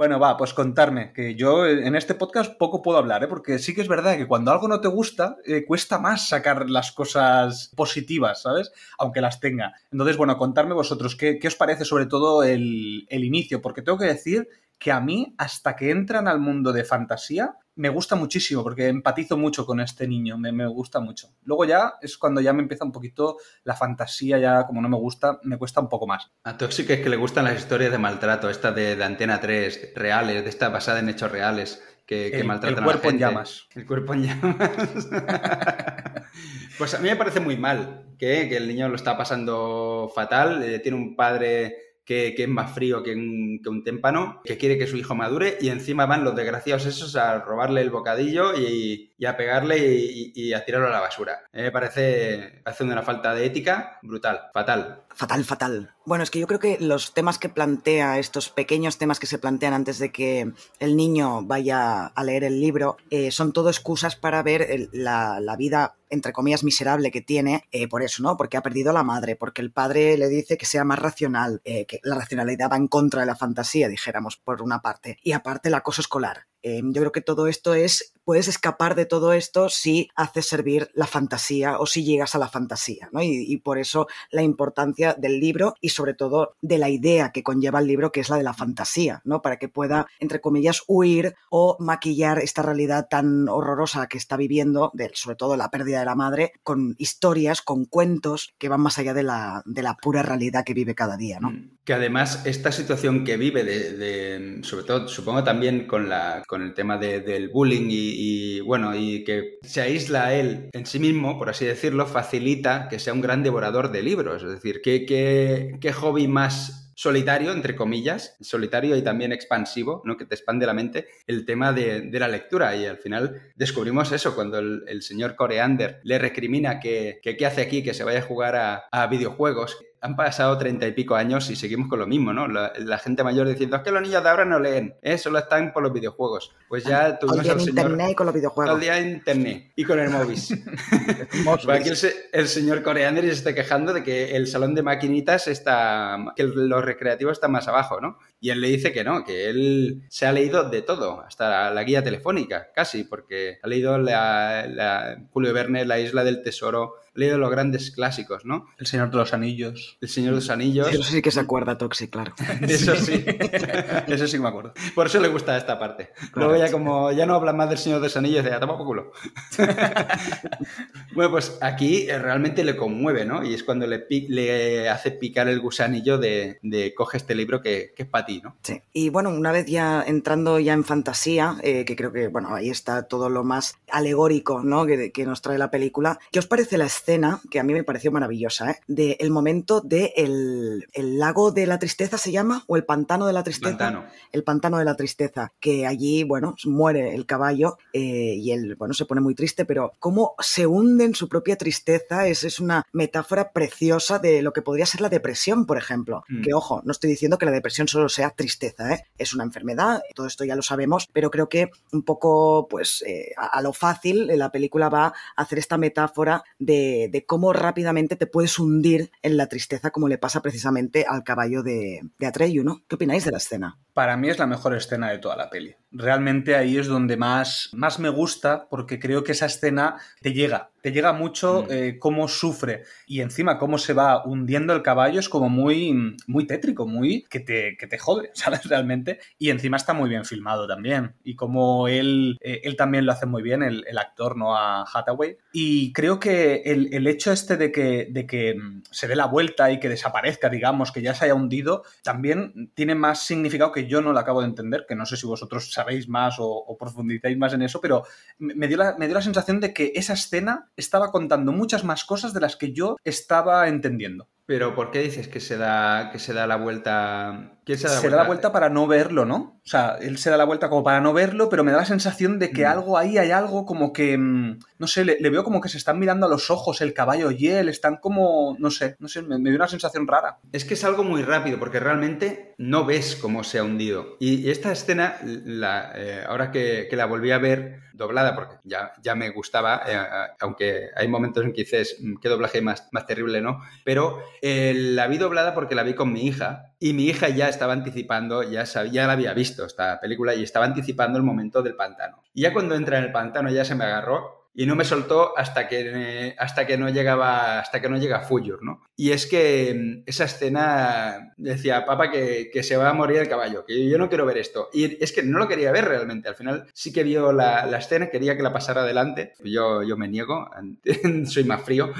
[0.01, 3.29] Bueno, va, pues contarme, que yo en este podcast poco puedo hablar, ¿eh?
[3.29, 6.71] porque sí que es verdad que cuando algo no te gusta, eh, cuesta más sacar
[6.71, 8.73] las cosas positivas, ¿sabes?
[8.97, 9.75] Aunque las tenga.
[9.93, 13.61] Entonces, bueno, contarme vosotros, ¿qué, qué os parece sobre todo el, el inicio?
[13.61, 17.89] Porque tengo que decir que a mí, hasta que entran al mundo de fantasía, me
[17.89, 21.29] gusta muchísimo, porque empatizo mucho con este niño, me, me gusta mucho.
[21.45, 24.97] Luego ya es cuando ya me empieza un poquito la fantasía, ya como no me
[24.99, 26.31] gusta, me cuesta un poco más.
[26.45, 29.93] A Toxic es que le gustan las historias de maltrato, esta de, de Antena 3,
[29.97, 33.09] reales, de esta basada en hechos reales, que, que El- maltratan el a la cuerpo
[33.09, 33.25] en gente.
[33.25, 33.67] llamas.
[33.75, 35.09] El cuerpo en llamas.
[36.79, 40.63] pues a mí me parece muy mal que, que el niño lo está pasando fatal,
[40.63, 44.59] eh, tiene un padre que, que es más frío que un, que un témpano, que
[44.59, 48.53] quiere que su hijo madure y encima van los desgraciados esos a robarle el bocadillo
[48.59, 51.43] y, y a pegarle y, a tirarlo a la basura.
[51.53, 55.03] Me parece, parece una falta de ética brutal, fatal.
[55.15, 55.95] Fatal, fatal.
[56.07, 59.39] Bueno, es que yo creo que los temas que plantea, estos pequeños temas que se
[59.39, 64.17] plantean antes de que el niño vaya a leer el libro, eh, son todo excusas
[64.17, 68.39] para ver la vida, entre comillas, miserable que tiene, eh, por eso, ¿no?
[68.39, 71.61] Porque ha perdido a la madre, porque el padre le dice que sea más racional,
[71.65, 75.19] eh, que la racionalidad va en contra de la fantasía, dijéramos, por una parte.
[75.23, 76.47] Y aparte el acoso escolar.
[76.63, 80.91] Eh, yo creo que todo esto es, puedes escapar de todo esto si haces servir
[80.95, 83.23] la fantasía o si llegas a la fantasía, ¿no?
[83.23, 87.81] Y, por eso la importancia del libro y sobre todo de la idea que conlleva
[87.81, 89.43] el libro, que es la de la fantasía, ¿no?
[89.43, 94.93] Para que pueda, entre comillas, huir o maquillar esta realidad tan horrorosa que está viviendo,
[95.13, 99.13] sobre todo la pérdida de la madre, con historias, con cuentos que van más allá
[99.13, 101.51] de la, de la pura realidad que vive cada día, ¿no?
[101.51, 101.71] Mm.
[101.85, 106.75] Que además esta situación que vive, de sobre todo supongo también con, la, con el
[106.75, 111.49] tema de, del bullying y, bueno, y que se aísla él en sí mismo, por
[111.49, 114.43] así decirlo, facilita que sea un gran devorador de libros.
[114.43, 120.17] Es decir, ¿qué, qué, qué hobby más solitario, entre comillas, solitario y también expansivo, ¿no?
[120.17, 122.75] que te expande la mente, el tema de, de la lectura.
[122.75, 127.63] Y al final descubrimos eso, cuando el, señor Coreander le recrimina que, que qué hace
[127.63, 131.57] aquí, que se vaya a jugar a videojuegos, han pasado treinta y pico años y
[131.57, 132.49] seguimos con lo mismo, ¿no?
[132.49, 135.19] La, la, gente mayor diciendo, es que los niños de ahora no leen, ¿eh?
[135.19, 136.55] solo están por los videojuegos.
[136.69, 137.69] Pues ya tuvimos al señor...
[137.69, 138.75] internet y con los videojuegos.
[138.75, 140.39] Al día en internet y con el móvil.
[141.69, 141.99] aquí el,
[142.33, 146.83] el, señor Coreander se está quejando de que el salón de maquinitas está, que los
[146.83, 148.19] recreativos están más abajo, ¿no?
[148.41, 151.71] Y él le dice que no, que él se ha leído de todo, hasta la,
[151.71, 156.95] la guía telefónica, casi, porque ha leído la, la Julio Verne, La Isla del Tesoro,
[157.15, 158.67] ha leído los grandes clásicos, ¿no?
[158.79, 159.99] El Señor de los Anillos.
[160.01, 160.89] El Señor de los Anillos.
[160.91, 162.33] Eso sí que se acuerda, Toxi, claro.
[162.63, 163.25] Eso sí.
[164.07, 164.73] Eso sí que me acuerdo.
[164.95, 166.11] Por eso le gusta esta parte.
[166.33, 168.79] Claro, Luego ya como ya no hablan más del Señor de los Anillos, ya toma
[168.79, 169.13] por culo.
[171.15, 173.45] bueno, pues aquí realmente le conmueve, ¿no?
[173.45, 177.93] Y es cuando le, le hace picar el gusanillo de, de coge este libro que,
[177.95, 178.57] que es para ti, ¿no?
[178.63, 178.81] Sí.
[178.93, 182.71] Y bueno, una vez ya entrando ya en fantasía, eh, que creo que, bueno, ahí
[182.71, 184.87] está todo lo más alegórico, ¿no?
[184.87, 186.19] Que, que, nos trae la película.
[186.33, 188.81] ¿Qué os parece la escena, que a mí me pareció maravillosa, ¿eh?
[188.89, 192.65] De el momento de el, el lago de la tristeza, ¿se llama?
[192.67, 193.77] ¿O el pantano de la tristeza?
[193.77, 194.05] Pantano.
[194.33, 198.95] El pantano de la tristeza, que allí, bueno, muere el caballo eh, y él, bueno,
[198.95, 202.85] se pone muy triste, pero cómo se hunde en su propia tristeza es, es una
[202.93, 206.25] metáfora preciosa de lo que podría ser la depresión, por ejemplo.
[206.29, 206.43] Mm.
[206.43, 209.05] Que, ojo, no estoy diciendo que la depresión solo tristeza ¿eh?
[209.17, 213.33] Es una enfermedad, todo esto ya lo sabemos, pero creo que un poco, pues, eh,
[213.37, 218.27] a, lo fácil, la película va a hacer esta metáfora de, de, cómo rápidamente te
[218.27, 222.83] puedes hundir en la tristeza, como le pasa precisamente al caballo de, de Atreyu, ¿no?
[222.89, 223.79] ¿Qué opináis de la escena?
[223.95, 225.75] Para mí es la mejor escena de toda la peli.
[225.93, 230.71] Realmente ahí es donde más, más me gusta, porque creo que esa escena te llega,
[230.83, 231.73] te llega mucho mm.
[231.73, 236.47] eh, cómo sufre y encima cómo se va hundiendo el caballo es como muy, muy
[236.47, 238.65] tétrico, muy que te, que te jode, ¿sabes?
[238.65, 239.21] Realmente.
[239.39, 241.15] Y encima está muy bien filmado también.
[241.25, 244.57] Y como él, eh, él también lo hace muy bien, el, el actor, ¿no?
[244.57, 245.37] A Hathaway.
[245.53, 248.57] Y creo que el, el, hecho este de que, de que
[248.91, 252.95] se dé la vuelta y que desaparezca, digamos, que ya se haya hundido, también tiene
[252.95, 256.09] más significado que yo no lo acabo de entender, que no sé si vosotros sabéis
[256.09, 258.05] más o, o profundizáis más en eso, pero
[258.39, 262.05] me dio, la, me dio la sensación de que esa escena estaba contando muchas más
[262.05, 264.29] cosas de las que yo estaba entendiendo.
[264.47, 267.60] Pero ¿por qué dices que se da, que se da la vuelta?
[267.71, 268.17] ¿Quién se da la se vuelta?
[268.17, 269.61] da la vuelta para no verlo, ¿no?
[269.65, 271.85] O sea, él se da la vuelta como para no verlo, pero me da la
[271.85, 272.69] sensación de que mm.
[272.69, 275.79] algo ahí hay algo como que, mm, no sé, le, le, veo como que se
[275.79, 279.23] están mirando a los ojos el caballo y él, están como, no sé, no sé,
[279.23, 280.39] me, me dio una sensación rara.
[280.51, 284.17] Es que es algo muy rápido, porque realmente no ves cómo se ha hundido.
[284.19, 288.57] Y, y esta escena, la, eh, ahora que, que, la volví a ver doblada, porque
[288.65, 292.89] ya, ya me gustaba, eh, aunque hay momentos en que dices, mm, qué doblaje más,
[292.91, 293.63] más terrible, ¿no?
[293.85, 297.49] Pero eh, la vi doblada porque la vi con mi hija y mi hija ya
[297.51, 301.63] estaba anticipando, ya, sabía, ya la había visto esta película y estaba anticipando el momento
[301.63, 302.23] del pantano.
[302.33, 305.37] Y ya cuando entra en el pantano ya se me agarró y no me soltó
[305.39, 308.83] hasta que, hasta que no llegaba hasta que no llega Fuyur, ¿no?
[308.97, 313.29] Y es que mm, esa escena decía, papá, que, que, se va a morir el
[313.29, 314.69] caballo, que yo no quiero ver esto.
[314.73, 316.29] Y es que no lo quería ver realmente.
[316.29, 319.33] Al final sí que vio la, la escena, quería que la pasara adelante.
[319.43, 320.51] Yo, yo me niego,
[321.25, 321.93] soy más frío.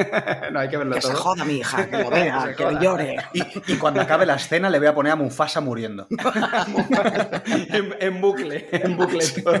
[0.52, 1.10] no hay que verlo que todo.
[1.10, 3.16] Que se joda mi hija, que lo vea, que, que llore.
[3.34, 6.06] Y, y, cuando acabe la escena le voy a poner a Mufasa muriendo.
[7.68, 9.60] en, en, bucle, en bucle todo.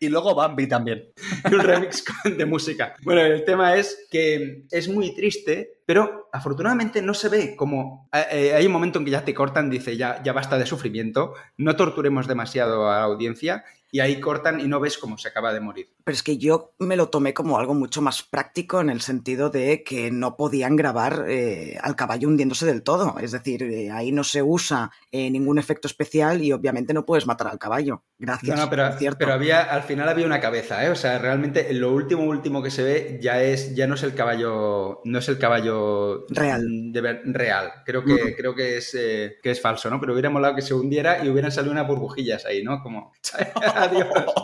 [0.00, 1.12] y luego Bambi también.
[1.52, 2.94] un remix de música.
[3.02, 8.08] Bueno, el tema es que es muy triste, pero afortunadamente no se ve como...
[8.12, 11.34] Eh, hay un momento en que ya te cortan, dice, ya, ya basta de sufrimiento,
[11.56, 13.64] no torturemos demasiado a la audiencia
[13.94, 15.88] y ahí cortan y no ves cómo se acaba de morir.
[16.02, 19.50] Pero es que yo me lo tomé como algo mucho más práctico en el sentido
[19.50, 23.20] de que no podían grabar eh, al caballo hundiéndose del todo.
[23.20, 27.24] Es decir, eh, ahí no se usa eh, ningún efecto especial y obviamente no puedes
[27.28, 28.02] matar al caballo.
[28.18, 28.56] Gracias.
[28.56, 29.18] No, no, pero, cierto.
[29.20, 30.90] pero había, al final había una cabeza, ¿eh?
[30.90, 34.14] O sea, realmente lo último, último que se ve ya es, ya no es el
[34.14, 36.66] caballo, no es el caballo real.
[36.92, 37.70] De ver, real.
[37.86, 40.00] Creo que, creo que es, que es falso, ¿no?
[40.00, 42.82] Pero hubiera molado que se hundiera y hubieran salido unas burbujillas ahí, ¿no?
[42.82, 43.12] Como,
[43.84, 44.34] adiós.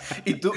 [0.24, 0.52] y tú,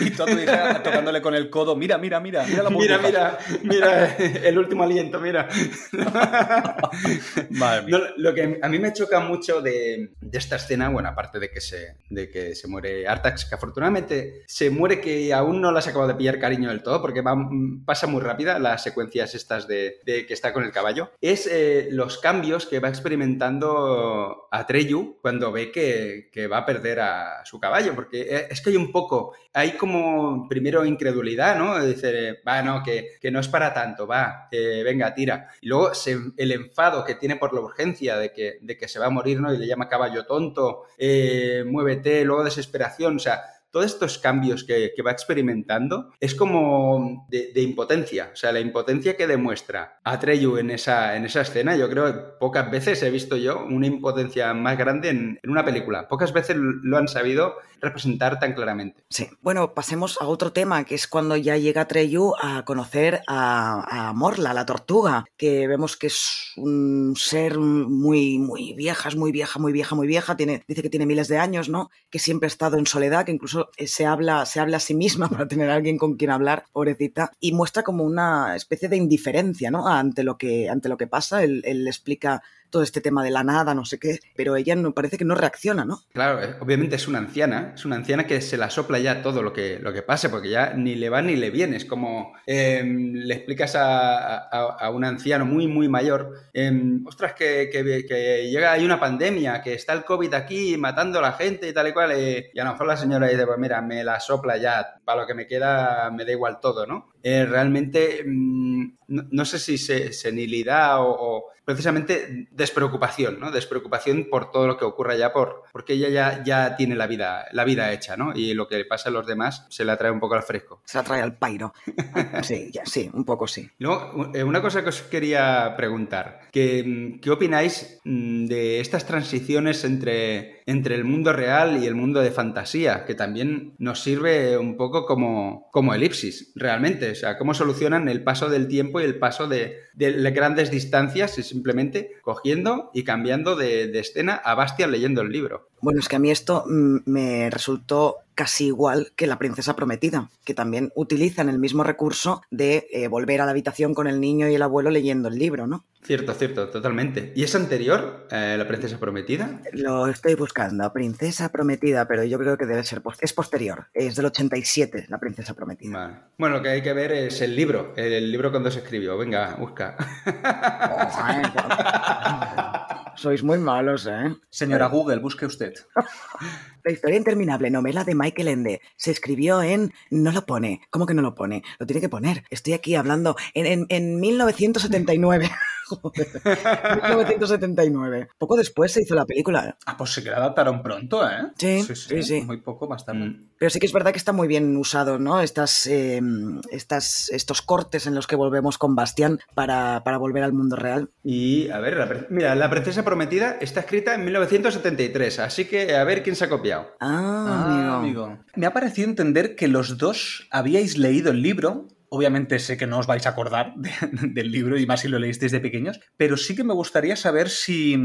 [0.00, 2.98] y, tú a tu hija tocándole con el codo, mira, mira, mira, mira la Mira,
[2.98, 5.48] mira, mira, el último aliento, mira.
[8.16, 11.60] lo que a mí me choca mucho de, de, esta escena, bueno, aparte de que
[11.60, 16.06] se, de que se muere Artax, que afortunadamente se muere que aún no las acabo
[16.06, 17.36] de pillar cariño del todo, porque va,
[17.84, 21.88] pasa muy rápida las secuencias estas de, de que está con el caballo, es eh,
[21.90, 27.60] los cambios que va experimentando Atreyu cuando ve que, que va a perder a su
[27.60, 31.84] caballo, porque eh, es que un poco, hay como primero incredulidad, ¿no?
[31.84, 35.48] Dice, va, no, que, que no es para tanto, va, venga, tira.
[35.60, 35.92] Y luego
[36.36, 39.40] el enfado que tiene por la urgencia de que, de que se va a morir,
[39.40, 39.52] ¿no?
[39.52, 43.42] Y le llama caballo tonto, eh, muévete, luego desesperación, o sea,
[43.72, 48.30] todos estos cambios que, va experimentando es como de, impotencia.
[48.32, 52.20] O sea, la impotencia que demuestra Atreyu en esa, en esa escena, yo creo que
[52.38, 56.06] pocas veces he visto yo una impotencia más grande en, una película.
[56.06, 59.02] Pocas veces lo han sabido representar tan claramente.
[59.10, 59.28] Sí.
[59.42, 64.54] Bueno, pasemos a otro tema, que es cuando ya llega Atreyu a conocer a, Morla,
[64.54, 69.72] la tortuga, que vemos que es un ser muy, muy vieja, es muy vieja, muy
[69.72, 70.36] vieja, muy vieja.
[70.36, 71.90] Tiene, dice que tiene miles de años, ¿no?
[72.08, 75.28] Que siempre ha estado en soledad, que incluso se habla, se habla a sí misma
[75.30, 79.72] para tener a alguien con quien hablar, pobrecita, y muestra como una especie de indiferencia,
[79.72, 79.88] ¿no?
[79.88, 81.42] Ante lo que, ante lo que pasa.
[81.42, 84.92] Él, él explica todo este tema de la nada, no sé qué, pero ella no,
[84.92, 86.00] parece que no reacciona, ¿no?
[86.12, 89.42] Claro, eh, obviamente es una anciana, es una anciana que se la sopla ya todo
[89.42, 92.32] lo que, lo que pase, porque ya ni le va ni le viene, es como
[92.46, 98.84] em, le explicas a, un anciano muy, muy mayor, em, ostras, que, que, llega, hay
[98.84, 102.12] una pandemia, que está el COVID aquí matando a la gente y tal y cual,
[102.12, 105.20] eh, y a lo mejor la señora dice, pues mira, me la sopla ya, para
[105.20, 107.12] lo que me queda me da igual todo, ¿no?
[107.22, 113.50] Eh, realmente mm, no, sé si senilidad o, o, precisamente despreocupación, ¿no?
[113.50, 117.46] Despreocupación por todo lo que ocurra ya, por, porque ella ya, ya tiene la vida,
[117.52, 118.32] la vida hecha, ¿no?
[118.34, 120.80] Y lo que le pasa a los demás se la trae un poco al fresco.
[120.84, 121.72] Se la trae al pairo.
[122.42, 123.70] Sí, ya, sí, un poco sí.
[123.78, 129.84] Luego, eh, una cosa que os quería preguntar, ¿qué, qué opináis mm, de estas transiciones
[129.84, 133.04] entre, entre el mundo real y el mundo de fantasía?
[133.04, 137.10] Que también nos sirve un poco como, como elipsis, realmente.
[137.10, 141.38] O sea, cómo solucionan el paso del tiempo y el paso de, de grandes distancias
[141.38, 145.68] y simplemente cogiendo y cambiando de, escena a Bastian leyendo el libro.
[145.80, 150.30] Bueno, es que a mí esto mm, me resultó casi igual que la princesa prometida,
[150.44, 154.48] que también utilizan el mismo recurso de eh, volver a la habitación con el niño
[154.48, 155.84] y el abuelo leyendo el libro, ¿no?
[156.04, 157.32] Cierto, cierto, totalmente.
[157.36, 159.60] ¿Y es anterior, eh, la princesa prometida?
[159.72, 164.26] Lo estoy buscando, princesa prometida, pero yo creo que debe ser, es posterior, es del
[164.26, 166.28] 87, la princesa prometida.
[166.36, 169.54] Bueno, lo que hay que ver es el libro, el libro cuando se escribió, venga,
[169.54, 169.96] busca.
[173.14, 174.34] Sois muy malos, ¿eh?
[174.50, 175.74] Señora Google, busque usted.
[176.84, 179.92] La historia interminable, novela de Michael Ende, se escribió en...
[180.10, 180.80] No lo pone.
[180.90, 181.62] ¿Cómo que no lo pone?
[181.78, 182.42] Lo tiene que poner.
[182.50, 185.48] Estoy aquí hablando en, en, en 1979.
[185.94, 188.28] 1979.
[188.38, 189.76] Poco después se hizo la película.
[189.86, 191.52] Ah, pues sí que la adaptaron pronto, ¿eh?
[191.56, 192.40] Sí, sí, sí.
[192.42, 193.20] Muy poco, más tarde.
[193.20, 193.48] Mm.
[193.58, 195.40] Pero sí que es verdad que está muy bien usado, ¿no?
[195.40, 200.52] Estas, em, estas, estos cortes en los que volvemos con Bastián para, para volver al
[200.52, 201.10] mundo real.
[201.22, 206.22] Y, a ver, mira, La Princesa Prometida está escrita en 1973, así que a ver
[206.22, 206.88] quién se ha copiado.
[207.00, 208.38] Ah, ah amigo.
[208.56, 212.98] Me ha parecido entender que los dos habíais leído el libro Obviamente sé que no
[212.98, 216.54] os vais a acordar del libro y más si lo leísteis de pequeños, pero sí
[216.54, 217.96] que me gustaría saber si,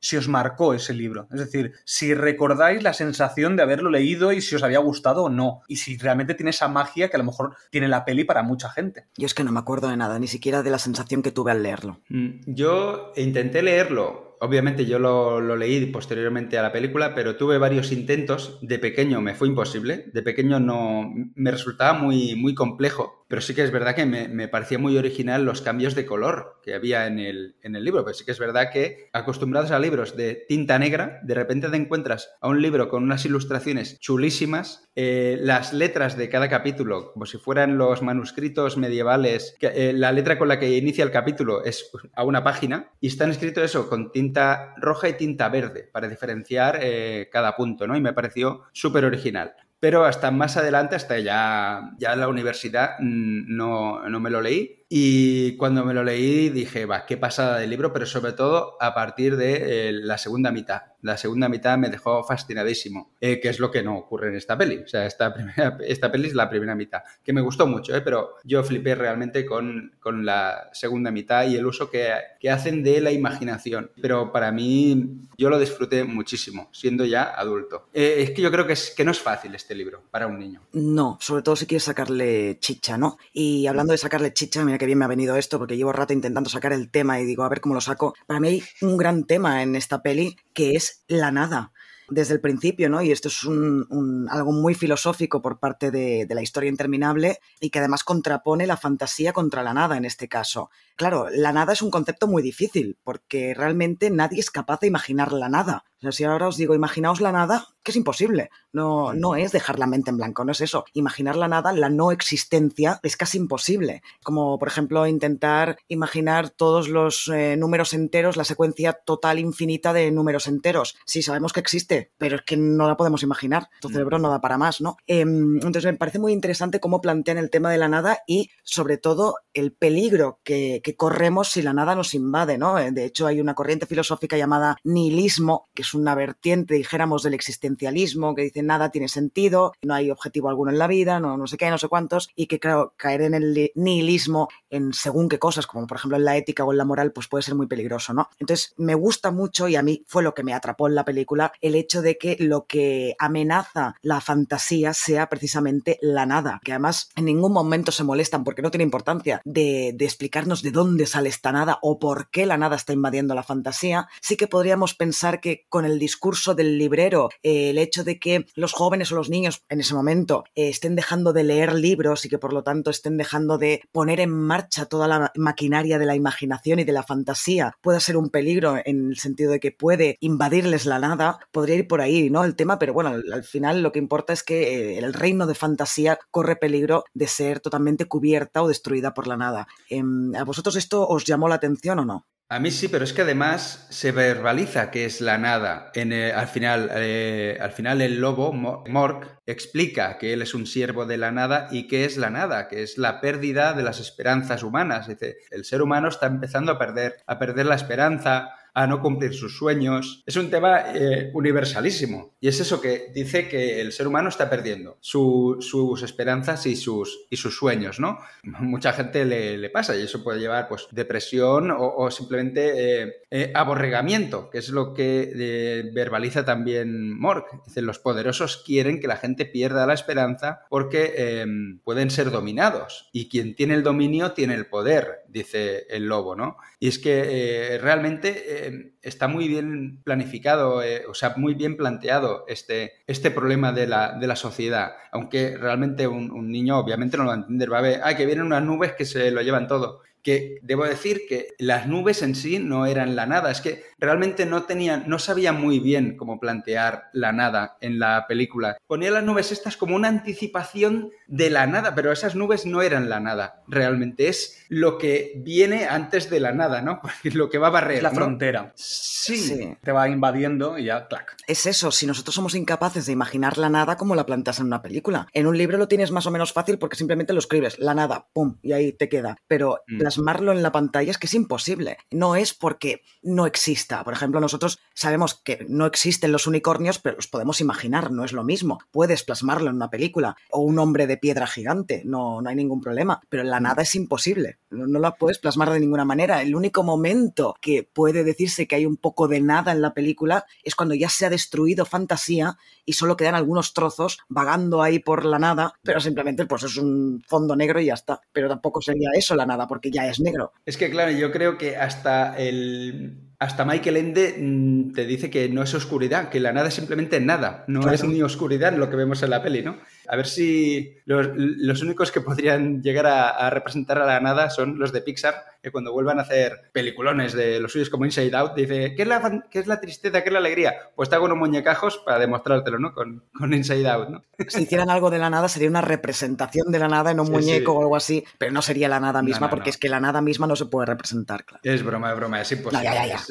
[0.00, 1.28] si os marcó ese libro.
[1.30, 5.28] Es decir, si recordáis la sensación de haberlo leído y si os había gustado o
[5.28, 5.60] no.
[5.68, 8.70] Y si realmente tiene esa magia que a lo mejor tiene la peli para mucha
[8.70, 9.04] gente.
[9.18, 11.50] Yo es que no me acuerdo de nada, ni siquiera de la sensación que tuve
[11.52, 12.00] al leerlo.
[12.08, 17.92] Mm, yo intenté leerlo Obviamente yo lo, leí posteriormente a la película, pero tuve varios
[17.92, 18.58] intentos.
[18.60, 20.10] De pequeño me fue imposible.
[20.12, 24.46] De pequeño no me resultaba muy, muy complejo pero sí que es verdad que me,
[24.48, 28.12] parecía muy original los cambios de color que había en el, en el libro, pero
[28.12, 32.34] sí que es verdad que acostumbrados a libros de tinta negra, de repente te encuentras
[32.42, 37.38] a un libro con unas ilustraciones chulísimas, eh, las letras de cada capítulo, como si
[37.38, 42.24] fueran los manuscritos medievales, eh, la letra con la que inicia el capítulo es a
[42.24, 47.30] una página y están escritos eso con tinta roja y tinta verde para diferenciar eh,
[47.32, 47.96] cada punto, ¿no?
[47.96, 52.90] Y me pareció súper original pero hasta más adelante, hasta ya, ya en la universidad,
[53.00, 54.81] mm, no, no me lo leí.
[54.94, 58.92] Y cuando me lo leí dije, va, qué pasada del libro, pero sobre todo a
[58.92, 60.82] partir de eh, la segunda mitad.
[61.00, 64.56] La segunda mitad me dejó fascinadísimo, eh, que es lo que no ocurre en esta
[64.58, 64.82] peli.
[64.84, 68.02] O sea, esta, primera, esta peli es la primera mitad, que me gustó mucho, eh,
[68.02, 72.82] pero yo flipé realmente con, con la segunda mitad y el uso que, que, hacen
[72.82, 73.92] de la imaginación.
[73.98, 77.88] Pero para mí, yo lo disfruté muchísimo, siendo ya adulto.
[77.94, 80.60] es que yo creo que, es, que no es fácil este libro para un niño.
[80.72, 83.16] No, sobre todo si quieres sacarle chicha, ¿no?
[83.32, 86.12] Y hablando de sacarle chicha, mira que bien me ha venido esto porque llevo rato
[86.12, 88.14] intentando sacar el tema y digo, a ver cómo lo saco.
[88.26, 91.72] Para mí hay un gran tema en esta peli que es la nada
[92.08, 93.00] desde el principio, ¿no?
[93.00, 97.70] Y esto es un, algo muy filosófico por parte de, de, la historia interminable y
[97.70, 100.68] que además contrapone la fantasía contra la nada en este caso.
[100.96, 105.32] Claro, la nada es un concepto muy difícil porque realmente nadie es capaz de imaginar
[105.32, 105.84] la nada.
[106.02, 108.50] O sea, si ahora os digo, imaginaos la nada, que es imposible.
[108.72, 110.84] No, no es dejar la mente en blanco, no es eso.
[110.94, 114.02] Imaginar la nada, la no existencia, es casi imposible.
[114.24, 120.10] Como, por ejemplo, intentar imaginar todos los eh, números enteros, la secuencia total infinita de
[120.10, 120.96] números enteros.
[121.06, 123.68] Sí, sabemos que existe, pero es que no la podemos imaginar.
[123.80, 123.92] Tu mm.
[123.92, 124.96] cerebro no da para más, ¿no?
[125.06, 128.96] Em, entonces, me parece muy interesante cómo plantean el tema de la nada y, sobre
[128.96, 132.78] todo, el peligro que, que corremos si la nada nos invade, ¿no?
[132.78, 137.34] Eh, de hecho, hay una corriente filosófica llamada nihilismo, que es una vertiente, dijéramos, del
[137.34, 141.46] existencialismo, que dice nada tiene sentido, no hay objetivo alguno en la vida, no, no
[141.46, 145.38] sé qué, no sé cuántos, y que, claro, caer en el nihilismo en según qué
[145.38, 147.66] cosas, como por ejemplo en la ética o en la moral, pues puede ser muy
[147.66, 148.28] peligroso, ¿no?
[148.38, 151.52] Entonces, me gusta mucho, y a mí fue lo que me atrapó en la película,
[151.60, 157.10] el hecho de que lo que amenaza la fantasía sea precisamente la nada, que además
[157.16, 161.28] en ningún momento se molestan, porque no tiene importancia, de, de explicarnos de dónde sale
[161.28, 165.40] esta nada o por qué la nada está invadiendo la fantasía, sí que podríamos pensar
[165.40, 169.30] que con el discurso del librero, eh, el hecho de que los jóvenes o los
[169.30, 172.90] niños en ese momento eh, estén dejando de leer libros y que por lo tanto
[172.90, 177.02] estén dejando de poner en marcha toda la maquinaria de la imaginación y de la
[177.02, 181.76] fantasía, pueda ser un peligro en el sentido de que puede invadirles la nada, podría
[181.76, 182.44] ir por ahí, ¿no?
[182.44, 185.54] El tema, pero bueno, al, final lo que importa es que eh, el reino de
[185.54, 189.66] fantasía corre peligro de ser totalmente cubierta o destruida por la nada.
[189.88, 192.26] Em, ¿A vosotros esto os llamó la atención o no?
[192.52, 195.90] A mí sí, pero es que además se verbaliza que es la nada.
[195.94, 201.06] En, al, final, eh, al final el lobo, Mork, explica que él es un siervo
[201.06, 204.62] de la nada y que es la nada, que es la pérdida de las esperanzas
[204.64, 205.08] humanas.
[205.08, 209.34] Dice, el ser humano está empezando a perder, a perder la esperanza, a no cumplir
[209.34, 210.22] sus sueños.
[210.26, 212.34] Es un tema eh, universalísimo.
[212.40, 217.26] Y es eso que dice que el ser humano está perdiendo sus esperanzas y sus,
[217.30, 218.18] y sus sueños, ¿no?
[218.42, 224.50] Mucha gente le, pasa y eso puede llevar pues depresión o, simplemente eh, eh, aborregamiento,
[224.50, 227.64] que es lo que verbaliza también Mork.
[227.66, 231.44] Dice, los poderosos quieren que la gente pierda la esperanza porque
[231.84, 236.56] pueden ser dominados y quien tiene el dominio tiene el poder, dice el lobo, ¿no?
[236.80, 238.61] Y es que realmente
[239.02, 244.12] está muy bien planificado, eh, o sea, muy bien planteado este, este problema de la,
[244.18, 244.92] de la sociedad.
[245.10, 247.72] Aunque realmente un, niño obviamente no lo va a entender.
[247.72, 250.84] Va a ver, ah, que vienen unas nubes que se lo llevan todo que debo
[250.84, 255.04] decir que las nubes en sí no eran la nada, es que realmente no tenían,
[255.06, 258.76] no sabía muy bien cómo plantear la nada en la película.
[258.86, 263.08] Ponía las nubes estas como una anticipación de la nada, pero esas nubes no eran
[263.08, 267.00] la nada, realmente es lo que viene antes de la nada, ¿no?
[267.24, 267.96] lo que va a barrer.
[267.96, 268.72] Es la frontera.
[268.76, 269.76] Sí.
[269.82, 271.36] Te va invadiendo y ya, clac.
[271.46, 274.82] Es eso, si nosotros somos incapaces de imaginar la nada como la plantas en una
[274.82, 275.26] película.
[275.32, 278.28] En un libro lo tienes más o menos fácil porque simplemente lo escribes, la nada,
[278.32, 279.36] pum, y ahí te queda.
[279.48, 281.96] Pero mm plasmarlo en la pantalla es que es imposible.
[282.10, 284.04] No es porque no exista.
[284.04, 288.32] Por ejemplo, nosotros sabemos que no existen los unicornios, pero los podemos imaginar, no es
[288.32, 288.78] lo mismo.
[288.90, 292.82] Puedes plasmarlo en una película o un hombre de piedra gigante, no, no hay ningún
[292.82, 293.22] problema.
[293.30, 294.58] Pero la nada es imposible.
[294.70, 296.42] No, no la puedes plasmar de ninguna manera.
[296.42, 300.44] El único momento que puede decirse que hay un poco de nada en la película
[300.62, 305.24] es cuando ya se ha destruido fantasía y solo quedan algunos trozos vagando ahí por
[305.24, 308.20] la nada, pero simplemente pues es un fondo negro y ya está.
[308.32, 310.52] Pero tampoco sería eso la nada, porque ya es negro.
[310.66, 315.48] Es que, claro, yo creo que hasta el hasta Michael Ende mm, te dice que
[315.48, 318.94] no es oscuridad, que la nada es simplemente nada, no es ni oscuridad lo que
[318.94, 319.78] vemos en la peli, ¿no?
[320.06, 324.92] A ver si los, únicos que podrían llegar a, representar a la nada son los
[324.92, 328.94] de Pixar, que cuando vuelvan a hacer peliculones de los suyos como Inside Out, dice,
[328.96, 330.74] ¿qué es la, qué es la tristeza, qué es la alegría?
[330.96, 332.92] Pues te hago unos muñecajos para demostrártelo, ¿no?
[332.92, 334.24] Con, con, Inside Out, ¿no?
[334.48, 337.74] Si hicieran algo de la nada, sería una representación de la nada en un muñeco
[337.74, 340.48] o algo así, pero no sería la nada misma, porque es que la nada misma
[340.48, 341.60] no se puede representar, claro.
[341.62, 342.90] Es broma, es broma, es imposible.
[343.12, 343.30] Es,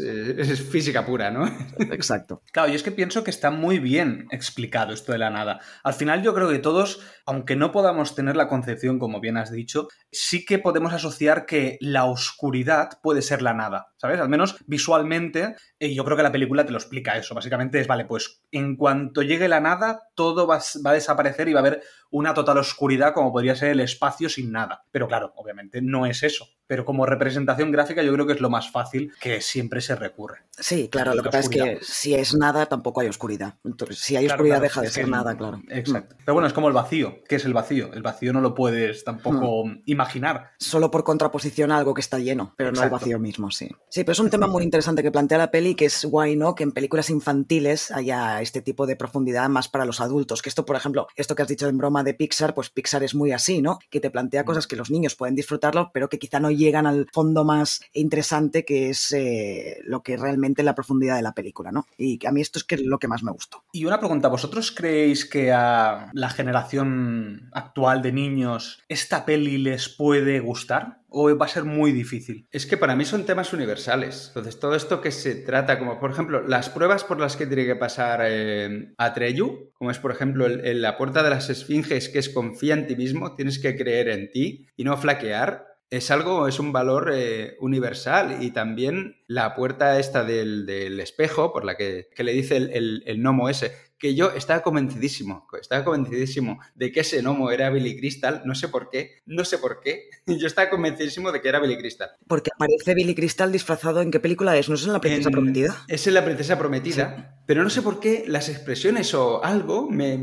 [0.49, 1.45] es, física pura, ¿no?
[1.79, 2.41] Exacto.
[2.53, 5.59] Claro, y es que pienso que está muy bien explicado esto de la nada.
[5.83, 9.51] Al final yo creo que todos, aunque no podamos tener la concepción, como bien has
[9.51, 14.19] dicho, sí que podemos asociar que la oscuridad puede ser la nada, ¿sabes?
[14.19, 17.35] Al menos visualmente, y yo creo que la película te lo explica eso.
[17.35, 21.53] Básicamente es, vale, pues en cuanto llegue la nada, todo va, va a desaparecer y
[21.53, 24.85] va a haber una total oscuridad como podría ser el espacio sin nada.
[24.91, 26.47] Pero claro, obviamente no es eso.
[26.67, 30.39] Pero como representación gráfica yo creo que es lo más fácil que siempre se recurre.
[30.51, 33.55] Sí, claro, lo que pasa es que si es nada tampoco hay oscuridad.
[33.63, 35.61] Entonces, si hay oscuridad deja de ser nada, claro.
[35.69, 36.15] Exacto.
[36.23, 37.23] Pero bueno, es como el vacío.
[37.27, 37.93] ¿Qué es el vacío?
[37.93, 39.83] El vacío no lo puedes tampoco hmm.
[39.85, 40.51] imaginar.
[40.59, 43.69] Solo por contraposición a algo que está lleno, pero no el vacío mismo, sí.
[43.93, 46.55] Sí, pero es un tema muy interesante que plantea la peli, que es guay, ¿no?
[46.55, 50.41] Que en películas infantiles haya este tipo de profundidad más para los adultos.
[50.41, 53.15] Que esto, por ejemplo, esto que has dicho en broma de Pixar, pues Pixar es
[53.15, 53.79] muy así, ¿no?
[53.89, 54.45] Que te plantea mm.
[54.45, 58.63] cosas que los niños pueden disfrutarlo, pero que quizá no llegan al fondo más interesante
[58.63, 61.85] que es eh, lo que realmente la profundidad de la película, ¿no?
[61.97, 63.61] Y a mí esto es que lo que más me gustó.
[63.73, 69.89] Y una pregunta, ¿vosotros creéis que a la generación actual de niños esta peli les
[69.89, 71.00] puede gustar?
[71.13, 72.47] O va a ser muy difícil?
[72.51, 74.27] Es que para mí son temas universales.
[74.29, 77.65] Entonces, todo esto que se trata, como por ejemplo, las pruebas por las que tiene
[77.65, 82.19] que pasar eh, a Treyu, como es por ejemplo la puerta de las esfinges, que
[82.19, 85.67] es confía en ti mismo, tienes que creer en ti y no flaquear.
[85.89, 90.69] Es algo, es un valor eh, universal y también la puerta esta del,
[91.01, 95.47] espejo, por la que, le dice el, el, el, gnomo ese, que yo estaba convencidísimo,
[95.61, 99.59] estaba convencidísimo de que ese gnomo era Billy Crystal, no sé por qué, no sé
[99.59, 102.09] por qué, yo estaba convencidísimo de que era Billy Crystal.
[102.27, 105.85] Porque aparece Billy Crystal disfrazado en qué película es, ¿no es en La Princesa Prometida?
[105.87, 110.15] Es en La Princesa Prometida, pero no sé por qué las expresiones o algo me,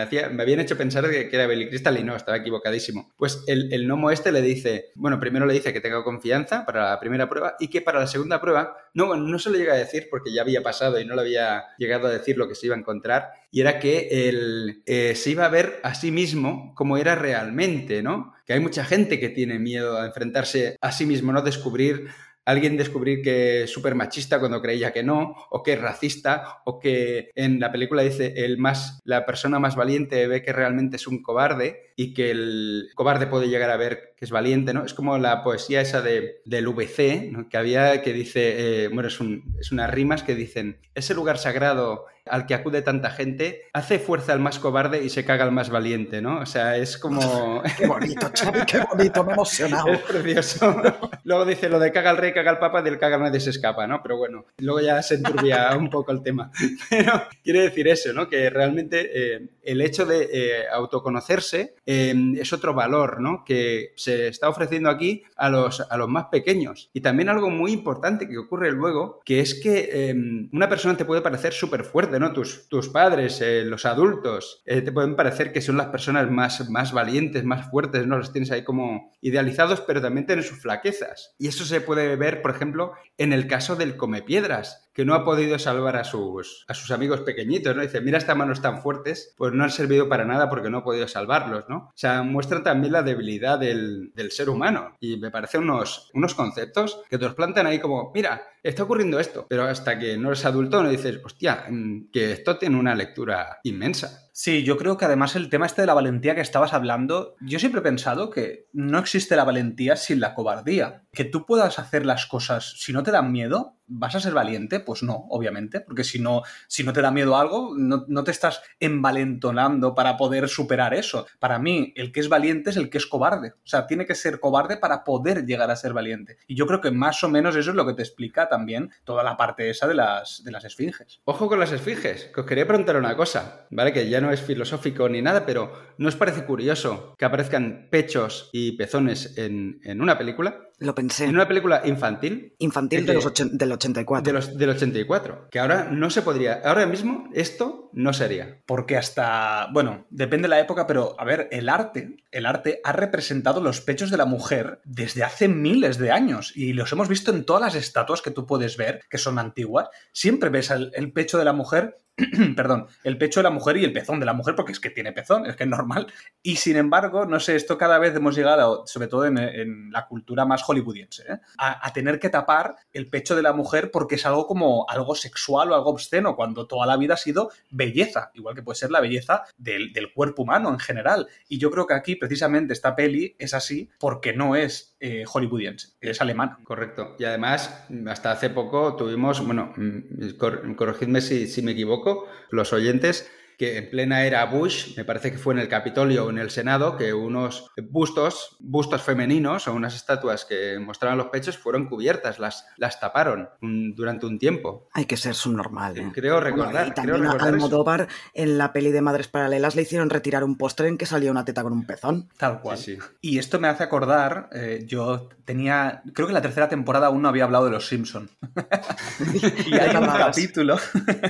[0.00, 3.12] hacía, me habían hecho pensar que, era Billy Crystal y no, estaba equivocadísimo.
[3.18, 6.88] Pues el, el gnomo este le dice, bueno, primero le dice que tenga confianza para
[6.88, 9.76] la primera prueba y que para la segunda prueba, no, no se lo llega a
[9.76, 12.66] decir porque ya había pasado y no le había llegado a decir lo que se
[12.66, 13.09] iba a encontrar
[13.50, 18.02] y era que él eh, se iba a ver a sí mismo como era realmente,
[18.02, 18.32] ¿no?
[18.46, 21.42] Que hay mucha gente que tiene miedo a enfrentarse a sí mismo, ¿no?
[21.42, 22.08] Descubrir
[22.44, 26.80] alguien descubrir que es súper machista cuando creía que no, o que es racista, o
[26.80, 31.06] que en la película dice el más, la persona más valiente ve que realmente es
[31.06, 34.84] un cobarde y que el cobarde puede llegar a ver que es valiente, ¿no?
[34.84, 39.18] Es como la poesía esa de, del VC, que había que dice, eh, bueno, es,
[39.18, 43.98] un, es unas rimas que dicen, ese lugar sagrado al que acude tanta gente, hace
[43.98, 46.40] fuerza al más cobarde y se caga al más valiente, ¿no?
[46.40, 47.62] O sea, es como...
[47.78, 49.88] qué bonito, Xavi, qué bonito, me he emocionado.
[49.90, 50.82] Es precioso.
[51.24, 53.86] Luego dice lo de caga al rey, caga al papa, del caga nadie se escapa,
[53.86, 54.02] ¿no?
[54.02, 56.50] Pero bueno, luego ya se enturbia un poco el tema.
[56.90, 58.28] Pero quiere decir eso, ¿no?
[58.28, 63.44] Que realmente eh, el hecho de eh, autoconocerse eh, es otro valor, ¿no?
[63.44, 66.90] Que se está ofreciendo aquí a los, a los más pequeños.
[66.92, 70.14] Y también algo muy importante que ocurre luego, que es que
[70.52, 72.32] una persona te puede parecer súper fuerte, ¿no?
[72.32, 76.68] Tus, tus padres, eh, los adultos, eh, te pueden parecer que son las personas más,
[76.70, 78.18] más valientes, más fuertes, ¿no?
[78.18, 81.34] Los tienes ahí como idealizados, pero también tienen sus flaquezas.
[81.38, 85.14] Y eso se puede ver, por ejemplo, en el caso del come piedras que no
[85.14, 87.80] ha podido salvar a sus, a sus amigos pequeñitos, ¿no?
[87.80, 90.84] Dice, mira estas manos tan fuertes, pues no han servido para nada porque no ha
[90.84, 91.76] podido salvarlos, ¿no?
[91.76, 96.34] O sea, muestra también la debilidad del, del ser humano y me parecen unos, unos
[96.34, 100.28] conceptos que te los plantan ahí como, mira, está ocurriendo esto, pero hasta que no
[100.28, 104.29] eres adulto no dices, hostia, mm, que esto tiene una lectura inmensa.
[104.42, 107.58] Sí, yo creo que además el tema este de la valentía que estabas hablando, yo
[107.58, 111.02] siempre he pensado que no existe la valentía sin la cobardía.
[111.12, 114.80] Que tú puedas hacer las cosas si no te dan miedo, ¿vas a ser valiente?
[114.80, 118.30] Pues no, obviamente, porque si no, si no te da miedo algo, no, no, te
[118.30, 121.26] estás envalentonando para poder superar eso.
[121.38, 123.50] Para mí, el que es valiente es el que es cobarde.
[123.50, 126.38] O sea, tiene que ser cobarde para poder llegar a ser valiente.
[126.46, 129.22] Y yo creo que más o menos eso es lo que te explica también toda
[129.24, 131.20] la parte esa de las, de las esfinges.
[131.24, 133.92] Ojo con las esfinges, que os quería preguntar una cosa, ¿vale?
[133.92, 138.50] Que ya no es filosófico ni nada, pero ¿no os parece curioso que aparezcan pechos
[138.52, 140.69] y pezones en, en una película?
[140.80, 141.26] Lo pensé.
[141.26, 142.54] En una película infantil.
[142.58, 144.24] Infantil de los del 84.
[144.24, 145.48] De los, del 84.
[145.50, 146.62] Que ahora no se podría.
[146.64, 148.62] Ahora mismo esto no sería.
[148.64, 149.68] Porque hasta.
[149.72, 152.16] Bueno, depende de la época, pero a ver, el arte.
[152.30, 156.56] El arte ha representado los pechos de la mujer desde hace miles de años.
[156.56, 159.90] Y los hemos visto en todas las estatuas que tú puedes ver, que son antiguas.
[160.12, 161.98] Siempre ves el pecho de la mujer
[162.56, 164.90] perdón, el pecho de la mujer y el pezón de la mujer, porque es que
[164.90, 166.06] tiene pezón, es que es normal.
[166.42, 170.44] Y sin embargo, no sé, esto cada vez hemos llegado, sobre todo en, la cultura
[170.44, 171.38] más hollywoodiense, ¿eh?
[171.58, 175.70] a, tener que tapar el pecho de la mujer porque es algo como algo sexual
[175.70, 179.00] o algo obsceno, cuando toda la vida ha sido belleza, igual que puede ser la
[179.00, 181.28] belleza del, cuerpo humano en general.
[181.48, 185.90] Y yo creo que aquí, precisamente, esta peli es así porque no es eh, hollywoodiense,
[186.00, 186.58] es alemana.
[186.64, 187.16] Correcto.
[187.18, 190.36] Y además, hasta hace poco tuvimos, bueno, mm,
[190.76, 193.30] corregidme si me equivoco, los oyentes,
[193.60, 196.48] que en plena era Bush, me parece que fue en el Capitolio o en el
[196.48, 202.38] Senado, que unos bustos, bustos femeninos o unas estatuas que mostraban los pechos fueron cubiertas,
[202.38, 204.88] las, las taparon durante un tiempo.
[204.94, 205.98] Hay que ser subnormal.
[205.98, 206.10] ¿eh?
[206.14, 206.88] Creo recordar.
[206.88, 210.88] y también creo Almodóvar en la peli de Madres Paralelas le hicieron retirar un postre
[210.88, 212.30] en que salía una teta con un pezón.
[212.38, 212.78] Tal cual.
[213.20, 217.28] Y esto me hace acordar, eh, yo tenía, creo que la tercera temporada aún no
[217.28, 218.30] había hablado de Los Simpson.
[219.66, 220.78] y hay un capítulo,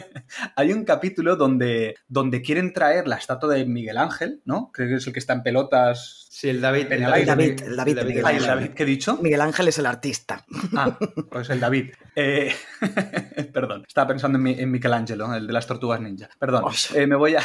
[0.54, 4.70] hay un capítulo donde donde quieren traer la estatua de Miguel Ángel, ¿no?
[4.72, 6.26] Creo que es el que está en pelotas.
[6.32, 6.92] Sí, el David.
[6.92, 9.18] El David, el David, el David, ¿qué he dicho?
[9.20, 10.44] Miguel Ángel es el artista.
[10.76, 10.96] Ah,
[11.30, 11.90] pues el David.
[12.14, 12.54] Eh,
[13.52, 16.30] perdón, estaba pensando en, en Michelangelo, el de las tortugas ninja.
[16.38, 17.42] Perdón, eh, me voy a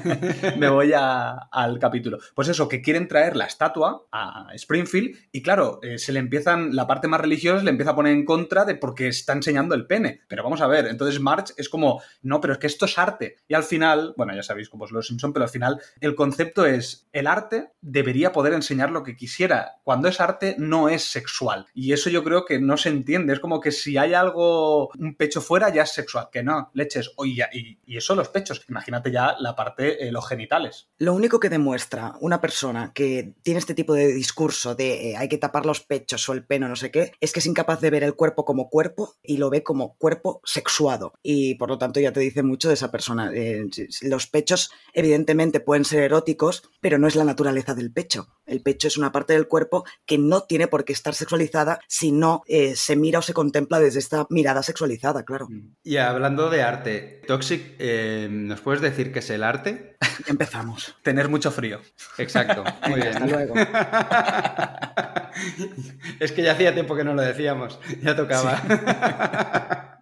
[0.58, 2.18] me voy a, al capítulo.
[2.34, 6.76] Pues eso, que quieren traer la estatua a Springfield y claro, eh, se le empiezan,
[6.76, 9.86] la parte más religiosa le empieza a poner en contra de porque está enseñando el
[9.86, 10.20] pene.
[10.28, 13.36] Pero vamos a ver, entonces March es como, no, pero es que esto es arte.
[13.48, 16.66] Y al final, bueno, ya sabéis cómo es los Simpson, pero al final el concepto
[16.66, 19.76] es, el arte debería poder enseñar lo que quisiera.
[19.84, 21.66] Cuando es arte no es sexual.
[21.74, 23.32] Y eso yo creo que no se entiende.
[23.32, 26.28] Es como que si hay algo, un pecho fuera, ya es sexual.
[26.30, 27.12] Que no, leches.
[27.16, 28.64] Oye, y, y eso los pechos.
[28.68, 30.88] Imagínate ya la parte, eh, los genitales.
[30.98, 35.28] Lo único que demuestra una persona que tiene este tipo de discurso de eh, hay
[35.28, 37.90] que tapar los pechos o el pelo, no sé qué, es que es incapaz de
[37.90, 41.12] ver el cuerpo como cuerpo y lo ve como cuerpo sexuado.
[41.22, 43.30] Y por lo tanto ya te dice mucho de esa persona.
[43.34, 43.66] Eh,
[44.02, 48.15] los pechos evidentemente pueden ser eróticos, pero no es la naturaleza del pecho.
[48.46, 52.12] El pecho es una parte del cuerpo que no tiene por qué estar sexualizada si
[52.12, 55.48] no eh, se mira o se contempla desde esta mirada sexualizada, claro.
[55.82, 59.96] Y hablando de arte, Toxic, eh, ¿nos puedes decir qué es el arte?
[60.26, 60.96] Empezamos.
[61.02, 61.80] Tener mucho frío.
[62.18, 62.62] Exacto.
[62.88, 63.08] Muy bien.
[63.08, 63.54] Hasta luego.
[66.20, 67.80] es que ya hacía tiempo que no lo decíamos.
[68.02, 68.62] Ya tocaba.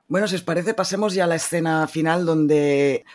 [0.07, 3.07] Bueno, si os parece, pasemos ya a la escena final donde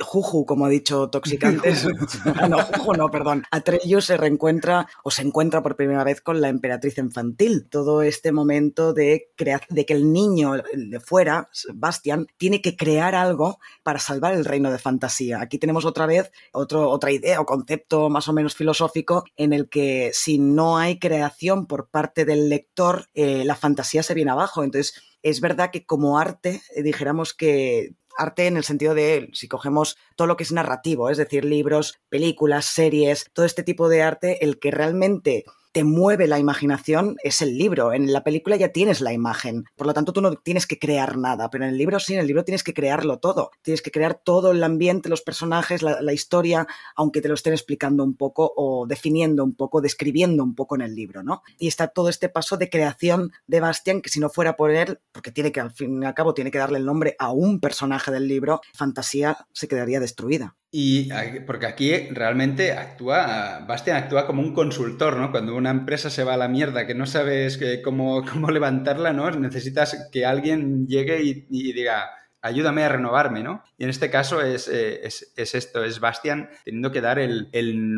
[0.00, 1.86] Juju, como ha dicho Toxic antes,
[2.48, 6.48] no, Juju no, perdón, Atreyu se reencuentra o se encuentra por primera vez con la
[6.48, 7.68] emperatriz infantil.
[7.68, 9.30] Todo este momento de,
[9.68, 14.70] de que el niño de fuera, Bastian, tiene que crear algo para salvar el reino
[14.70, 15.40] de fantasía.
[15.40, 19.68] Aquí tenemos otra vez otro, otra idea o concepto más o menos filosófico en el
[19.68, 24.64] que si no hay creación por parte del lector, eh, la fantasía se viene abajo.
[24.64, 29.48] Entonces, es verdad que como arte, eh, dijéramos que arte en el sentido de si
[29.48, 34.02] cogemos todo lo que es narrativo, es decir, libros, películas, series, todo este tipo de
[34.02, 35.44] arte, el que realmente
[35.76, 37.92] te mueve la imaginación es el libro.
[37.92, 41.18] En la película ya tienes la imagen, por lo tanto tú no tienes que crear
[41.18, 43.50] nada, pero en el libro sí, en el libro tienes que crearlo todo.
[43.60, 48.04] Tienes que crear todo el ambiente, los personajes, la, historia, aunque te lo estén explicando
[48.04, 51.42] un poco o definiendo un poco, describiendo un poco en el libro, ¿no?
[51.58, 55.00] Y está todo este paso de creación de Bastian que si no fuera por él,
[55.12, 57.60] porque tiene que al fin y al cabo tiene que darle el nombre a un
[57.60, 60.56] personaje del libro, fantasía se quedaría destruida.
[60.78, 61.08] Y
[61.46, 65.30] porque aquí realmente actúa, Bastian actúa como un consultor, ¿no?
[65.30, 69.30] Cuando una empresa se va a la mierda, que no sabes cómo, cómo levantarla, ¿no?
[69.30, 72.10] Necesitas que alguien llegue y diga,
[72.46, 73.62] ayúdame a renovarme, ¿no?
[73.76, 77.48] Y en este caso es, eh, esto, es Bastian teniendo que dar el,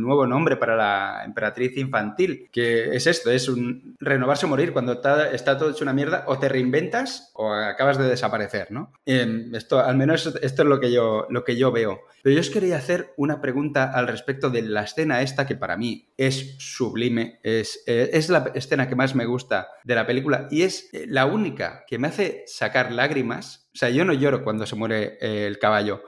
[0.01, 4.92] nuevo nombre para la emperatriz infantil, que es esto, es un renovarse o morir cuando
[4.92, 8.92] está, todo hecho una mierda, o te reinventas o acabas de desaparecer, ¿no?
[9.05, 12.01] Em, esto, al menos esto es lo que, yo, lo que yo veo.
[12.22, 15.76] Pero yo os quería hacer una pregunta al respecto de la escena esta que para
[15.76, 20.49] mí es sublime, es, eh, es la escena que más me gusta de la película
[20.51, 24.66] y es eh, la única que me hace sacar lágrimas sea, yo no lloro cuando
[24.66, 26.03] se muere eh, el caballo.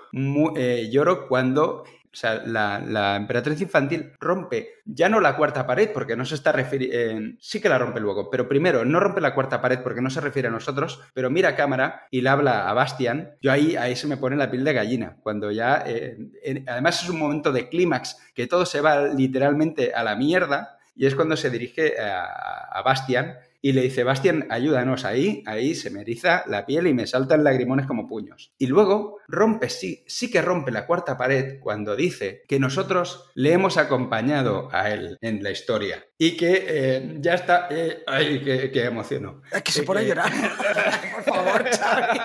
[0.57, 6.17] Eh, lloro cuando o sea, la, emperatriz infantil rompe ya no la cuarta pared porque
[6.17, 7.37] no se está refiriendo...
[7.39, 10.21] sí que la rompe luego, pero primero no rompe la cuarta pared porque no se
[10.21, 13.37] refiere a nosotros, pero mira a cámara y le habla a Bastian.
[13.41, 15.19] Yo ahí, ahí se me pone la piel de gallina.
[15.23, 15.85] Cuando ya...
[15.87, 16.19] Eh,
[16.67, 21.07] además es un momento de clímax que todo se va literalmente a la mierda y
[21.07, 22.25] es cuando se dirige a,
[22.73, 26.95] a Bastian y le dice, Bastian, ayúdanos ahí, ahí se me eriza la piel y
[26.95, 28.53] me saltan lagrimones como puños.
[28.59, 33.53] Y luego rompe, sí, sí que rompe la cuarta pared cuando dice que nosotros le
[33.53, 37.69] hemos acompañado a él en la historia y que eh, ya está...
[37.71, 39.43] Eh, ay, qué, qué emociono.
[39.65, 40.33] que se pone a llorar.
[41.15, 42.19] Por favor, Xavi.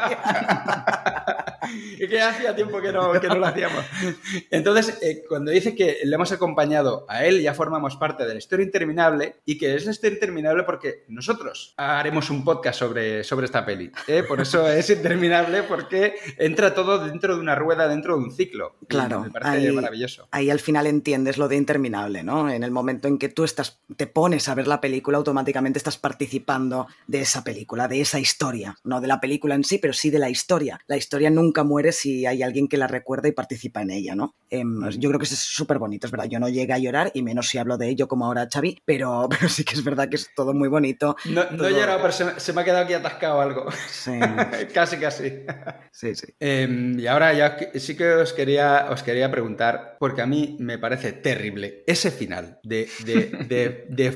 [1.99, 3.84] y que hacía tiempo que no, que no lo hacíamos.
[4.51, 8.39] Entonces, eh, cuando dice que le hemos acompañado a él, ya formamos parte de la
[8.39, 13.45] historia interminable y que es la historia interminable porque nosotros haremos un podcast sobre, sobre
[13.45, 13.91] esta peli.
[14.07, 14.24] ¿eh?
[14.24, 18.76] Por eso es interminable porque entra todo dentro de una rueda, dentro de un ciclo.
[18.88, 19.22] Claro.
[19.22, 20.28] Me parece maravilloso.
[20.32, 22.49] Ahí al final entiendes lo de interminable, ¿no?
[22.49, 25.97] En el momento en que tú estás, te pones a ver la película, automáticamente estás
[25.97, 28.78] participando de esa película, de esa historia.
[28.84, 30.80] No de la película en sí, pero sí de la historia.
[30.88, 34.36] La historia nunca muere si hay alguien que la recuerda y participa en ella, ¿no?
[34.49, 36.28] Em, yo creo que es súper bonito, es verdad.
[36.30, 39.28] Yo no llegué a llorar y menos si hablo de ello como ahora Xavi, pero,
[39.30, 41.16] pero sí que es verdad que es todo muy bonito.
[41.26, 43.68] No, no he llorado, pero se me, se me, ha quedado aquí atascado algo.
[43.89, 44.12] Sí.
[44.74, 45.43] casi, casi.
[45.91, 46.28] Sí, sí.
[46.39, 50.78] Eh, y ahora ya sí que os quería, os quería preguntar, porque a mí me
[50.78, 53.16] parece terrible ese final de, de,
[53.47, 54.12] de, de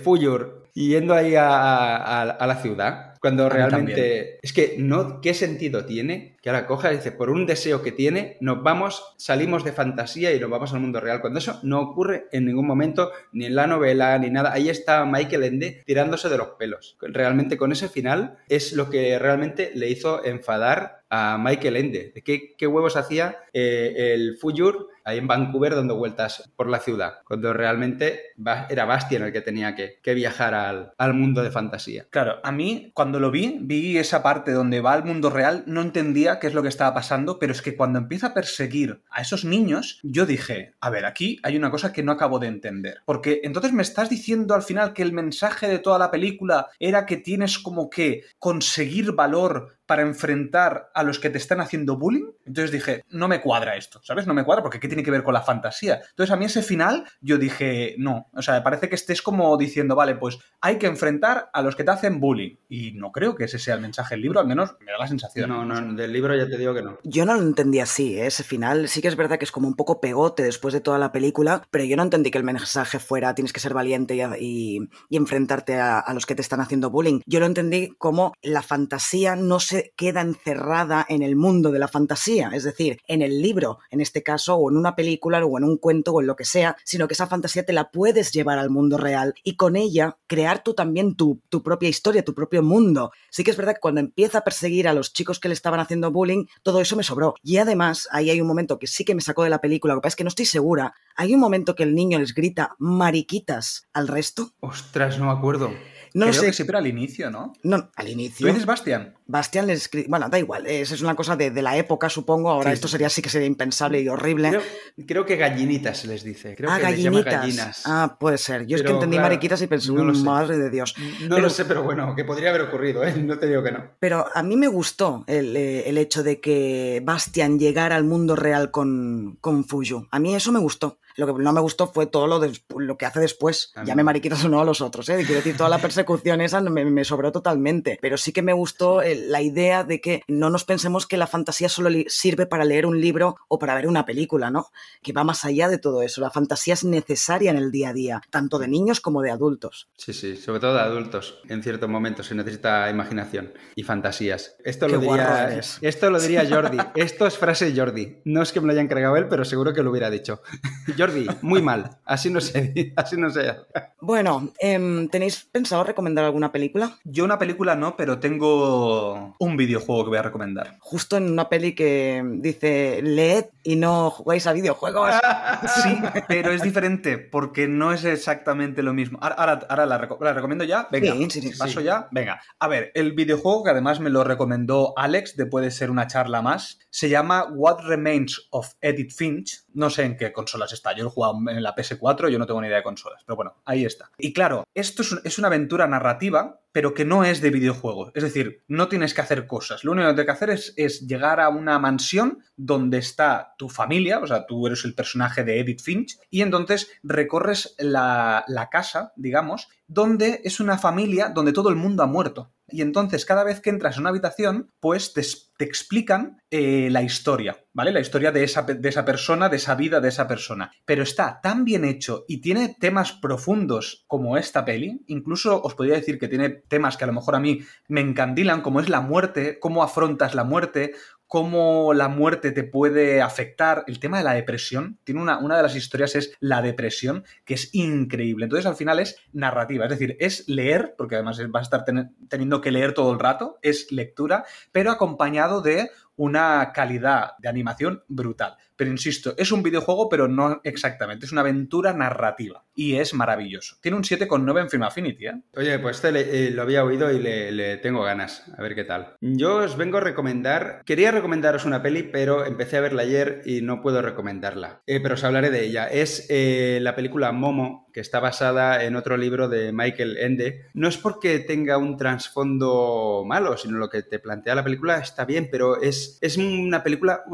[0.73, 3.13] yendo ahí a, a, a la ciudad.
[3.21, 4.39] Cuando realmente.
[4.41, 6.37] Es que no, ¿qué sentido tiene?
[6.41, 10.33] Que ahora coja y dice, por un deseo que tiene, nos vamos, salimos de fantasía
[10.33, 11.21] y nos vamos al mundo real.
[11.21, 14.53] Cuando eso no ocurre en ningún momento, ni en la novela, ni nada.
[14.53, 16.97] Ahí está Michael Ende tirándose de los pelos.
[17.01, 22.13] Realmente con ese final es lo que realmente le hizo enfadar a Michael Ende.
[22.23, 27.21] ¿Qué, qué huevos hacía eh, el Fuyur ahí en Vancouver dando vueltas por la ciudad?
[27.25, 28.21] Cuando realmente
[28.69, 32.05] era Bastian el que tenía que, que viajar al, al mundo de fantasía.
[32.11, 35.63] Claro, a mí cuando cuando lo vi, vi esa parte donde va al mundo real,
[35.65, 39.01] no entendía qué es lo que estaba pasando, pero es que cuando empieza a perseguir
[39.09, 42.47] a esos niños, yo dije, a ver, aquí hay una cosa que no acabo de
[42.47, 42.99] entender.
[43.05, 47.05] Porque entonces me estás diciendo al final que el mensaje de toda la película era
[47.05, 52.27] que tienes como que conseguir valor para enfrentar a los que te están haciendo bullying.
[52.45, 54.27] Entonces dije, no me cuadra esto, ¿sabes?
[54.27, 55.99] No me cuadra porque ¿qué tiene que ver con la fantasía?
[56.11, 59.57] Entonces a mí ese final yo dije, no, o sea, me parece que estés como
[59.57, 62.57] diciendo, vale, pues hay que enfrentar a los que te hacen bullying.
[62.69, 65.07] Y no creo que ese sea el mensaje del libro, al menos me da la
[65.07, 65.49] sensación.
[65.49, 66.99] No, no, del libro ya te digo que no.
[67.03, 68.27] Yo no lo entendí así, ¿eh?
[68.27, 68.89] ese final.
[68.89, 71.63] Sí que es verdad que es como un poco pegote después de toda la película,
[71.71, 75.17] pero yo no entendí que el mensaje fuera tienes que ser valiente y, y, y
[75.17, 77.21] enfrentarte a, a los que te están haciendo bullying.
[77.25, 81.87] Yo lo entendí como la fantasía no se queda encerrada en el mundo de la
[81.87, 85.63] fantasía, es decir, en el libro, en este caso, o en una película, o en
[85.63, 88.59] un cuento, o en lo que sea, sino que esa fantasía te la puedes llevar
[88.59, 92.63] al mundo real y con ella crear tú también tu, tu propia historia, tu propio
[92.63, 93.11] mundo.
[93.29, 95.79] Sí que es verdad que cuando empieza a perseguir a los chicos que le estaban
[95.79, 97.35] haciendo bullying, todo eso me sobró.
[97.43, 100.01] Y además, ahí hay un momento que sí que me sacó de la película, lo
[100.01, 100.93] que pasa es que no estoy segura.
[101.15, 104.51] Hay un momento que el niño les grita mariquitas al resto.
[104.59, 105.71] Ostras, no me acuerdo.
[106.19, 106.45] No Creo sé.
[106.47, 107.53] que sí, pero al inicio, ¿no?
[107.63, 108.45] No, al inicio.
[108.47, 109.15] ¿Tú dices Bastian?
[109.27, 110.07] Bastian les escribe.
[110.09, 112.49] Bueno, da igual, es, es una cosa de, de, la época, supongo.
[112.49, 112.93] Ahora Sí, esto sí.
[112.93, 114.49] sería sí que sería impensable y horrible.
[114.49, 114.61] Creo,
[115.07, 116.55] creo que gallinitas les dice.
[116.55, 117.41] Creo ah, que les llama gallinitas.
[117.41, 117.81] gallinas.
[117.85, 118.65] Ah, puede ser.
[118.67, 120.23] Yo es que entendí claro, mariquitas y pensé, no lo "Mm, sé.
[120.23, 120.95] madre de Dios.
[121.21, 123.13] No Pero- lo sé, pero bueno, que podría haber ocurrido, ¿eh?
[123.17, 123.83] No te digo que no.
[123.99, 128.35] Pero a mí me gustó el, eh, el hecho de que Bastian llegara al mundo
[128.35, 130.07] real con, con Fuyu.
[130.11, 130.97] A mí eso me gustó.
[131.19, 133.71] Lo que no me gustó fue todo lo, des- lo que hace después.
[133.75, 135.17] A mí- Llame mariquitas o no a los otros, ¿eh?
[135.17, 137.97] Quiero decir, toda la persecución esa me, me sobró totalmente.
[138.01, 141.27] Pero sí que me gustó el- la idea de que no nos pensemos que la
[141.27, 144.67] fantasía solo sirve para leer un libro o para ver una película, ¿no?
[145.01, 146.21] Que va más allá de todo eso.
[146.21, 149.89] La fantasía es necesaria en el día a día, tanto de niños como de adultos.
[149.97, 151.39] Sí, sí, sobre todo de adultos.
[151.49, 154.55] En ciertos momentos se necesita imaginación y fantasías.
[154.63, 156.77] Esto Qué lo diría, esto lo diría Jordi.
[156.95, 158.17] Esto es frase Jordi.
[158.25, 160.41] No es que me lo hayan cargado él, pero seguro que lo hubiera dicho.
[160.97, 161.08] Jordi,
[161.41, 161.97] muy mal.
[162.05, 163.55] Así no se, así no se.
[164.01, 166.97] Bueno, em, ¿tenéis pensado recomendar alguna película?
[167.03, 170.77] Yo una película no, pero tengo un videojuego que voy a recomendar.
[170.79, 175.11] justo en una peli que dice leed y no jugáis a videojuegos.
[175.83, 175.97] Sí,
[176.27, 179.19] pero es diferente porque no es exactamente lo mismo.
[179.21, 180.87] Ahora, ahora, ahora la, reco- la recomiendo ya.
[180.91, 182.07] Venga, Sí, sí, sí, paso ya.
[182.11, 182.41] Venga.
[182.59, 186.41] A ver, el videojuego que además me lo recomendó Alex, de puede ser una charla
[186.41, 189.63] más, se llama What Remains of Edith Finch.
[189.73, 190.93] No sé en qué consolas está.
[190.99, 193.55] Yo he jugado en la PS4, yo no tengo ni idea de consolas, pero bueno,
[193.65, 194.11] ahí está.
[194.17, 198.11] Y claro, esto es, un- es una aventura narrativa, pero que no es de videojuego.
[198.13, 199.83] Es decir, no tienes que hacer cosas.
[199.83, 204.19] Lo único que tienes que hacer es, llegar a una mansión donde está tu familia,
[204.19, 209.67] o sea, tú eres el personaje de Edith Finch, y entonces recorres la casa, digamos,
[209.87, 212.51] donde es una familia donde todo el mundo ha muerto.
[212.71, 215.21] Y entonces cada vez que entras en una habitación, pues te,
[215.57, 217.91] te explican eh, la historia, ¿vale?
[217.91, 220.71] La historia de esa, de esa persona, de esa vida de esa persona.
[220.85, 225.95] Pero está tan bien hecho y tiene temas profundos como esta peli, incluso os podría
[225.95, 229.01] decir que tiene temas que a lo mejor a mí me encandilan, como es la
[229.01, 230.93] muerte, cómo afrontas la muerte,
[231.29, 233.83] cómo la muerte te puede afectar.
[233.85, 237.53] El tema de la depresión, tiene una, una de las historias es la depresión, que
[237.53, 238.45] es increíble.
[238.45, 241.85] Entonces al final es narrativa, es decir, es leer, porque además vas a estar
[242.27, 248.03] teniendo que leer todo el rato, es lectura, pero acompañado de una calidad de animación
[248.07, 248.57] brutal.
[248.79, 251.25] Pero insisto, es un videojuego, pero no exactamente.
[251.25, 252.63] Es una aventura narrativa.
[252.73, 253.75] Y es maravilloso.
[253.81, 255.33] Tiene un 7,9 en Film Affinity, ¿eh?
[255.57, 258.45] Oye, pues este eh, lo había oído y le, tengo ganas.
[258.57, 259.17] A ver qué tal.
[259.19, 260.81] Yo os vengo a recomendar.
[260.85, 264.81] Quería recomendaros una peli, pero empecé a verla ayer y no puedo recomendarla.
[264.87, 265.87] Eh, pero os hablaré de ella.
[265.87, 270.67] Es eh, la película Momo, que está basada en otro libro de Michael Ende.
[270.73, 275.25] No es porque tenga un trasfondo malo, sino lo que te plantea la película está
[275.25, 277.25] bien, pero es, es una película.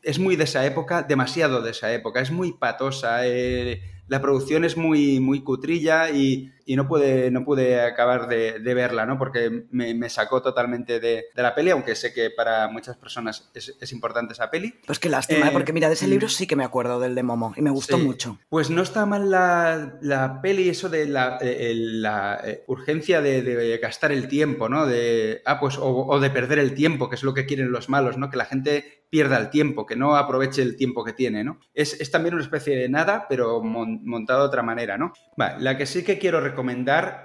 [0.00, 2.20] es muy de esa época demasiado de esa época.
[2.20, 3.26] Es muy patosa.
[3.26, 9.06] Eh, la producción es muy, muy cutrilla y, no, pude, no pude acabar de, verla,
[9.06, 9.18] ¿no?
[9.18, 14.32] Porque me, sacó totalmente de, la peli, aunque sé que para muchas personas es, importante
[14.32, 14.74] esa peli.
[14.86, 15.50] Pues qué lástima, ¿eh?
[15.52, 16.30] porque mira, de ese libro mm.
[16.30, 18.38] sí que me acuerdo del de Momo y me gustó mucho.
[18.48, 24.68] Pues no está mal la, peli, eso de la, eh, urgencia de, gastar el tiempo,
[24.68, 24.86] ¿no?
[24.86, 27.88] De, ah, pues, o, o de perder el tiempo, que es lo que quieren los
[27.88, 28.30] malos, ¿no?
[28.30, 31.60] Que la gente pierda el tiempo, que no aproveche el tiempo que tiene, ¿no?
[31.72, 35.12] Es, también una especie de nada, pero montado de otra manera, ¿no?
[35.36, 36.53] la que sí que quiero recomendar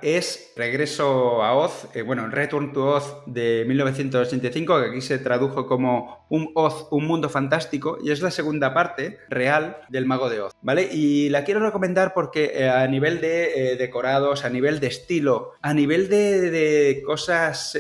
[0.02, 5.68] es Regreso a Oz, eh, bueno, Return to Oz de 1985, que aquí se tradujo
[5.68, 10.42] como un Oz, un mundo fantástico, y es la segunda parte real del Mago de
[10.42, 10.90] Oz, ¿vale?
[10.92, 15.54] Y la quiero recomendar porque eh, a nivel de eh, decorados, a nivel de estilo,
[15.62, 17.78] a nivel de, cosas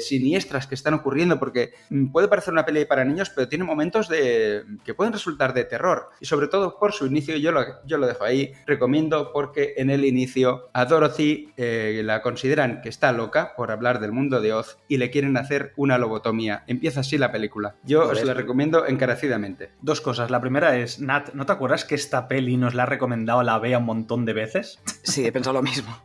[0.00, 4.08] siniestras que están ocurriendo, porque mm, puede parecer una peli para niños, pero tiene momentos
[4.08, 6.10] de, que pueden resultar de terror.
[6.20, 9.90] Y sobre todo por su inicio, yo lo, yo lo dejo ahí, recomiendo porque en
[9.90, 14.52] el inicio a Dorothy eh, la consideran que está loca por hablar del mundo de
[14.52, 16.64] Oz y le quieren hacer una lobotomía.
[16.66, 17.76] Empieza así la película.
[17.84, 19.70] Yo os la recomiendo encarecidamente.
[19.80, 20.30] Dos cosas.
[20.30, 23.58] La primera es, Nat, ¿no te acuerdas que esta peli nos la ha recomendado la
[23.58, 24.80] vea un montón de veces?
[25.02, 25.96] Sí, he pensado lo mismo.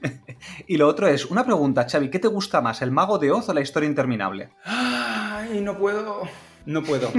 [0.66, 3.48] y lo otro es, una pregunta, Xavi, ¿qué te gusta más, el mago de Oz
[3.48, 4.50] o la historia interminable?
[4.64, 6.22] Ay, no puedo.
[6.66, 7.10] No puedo.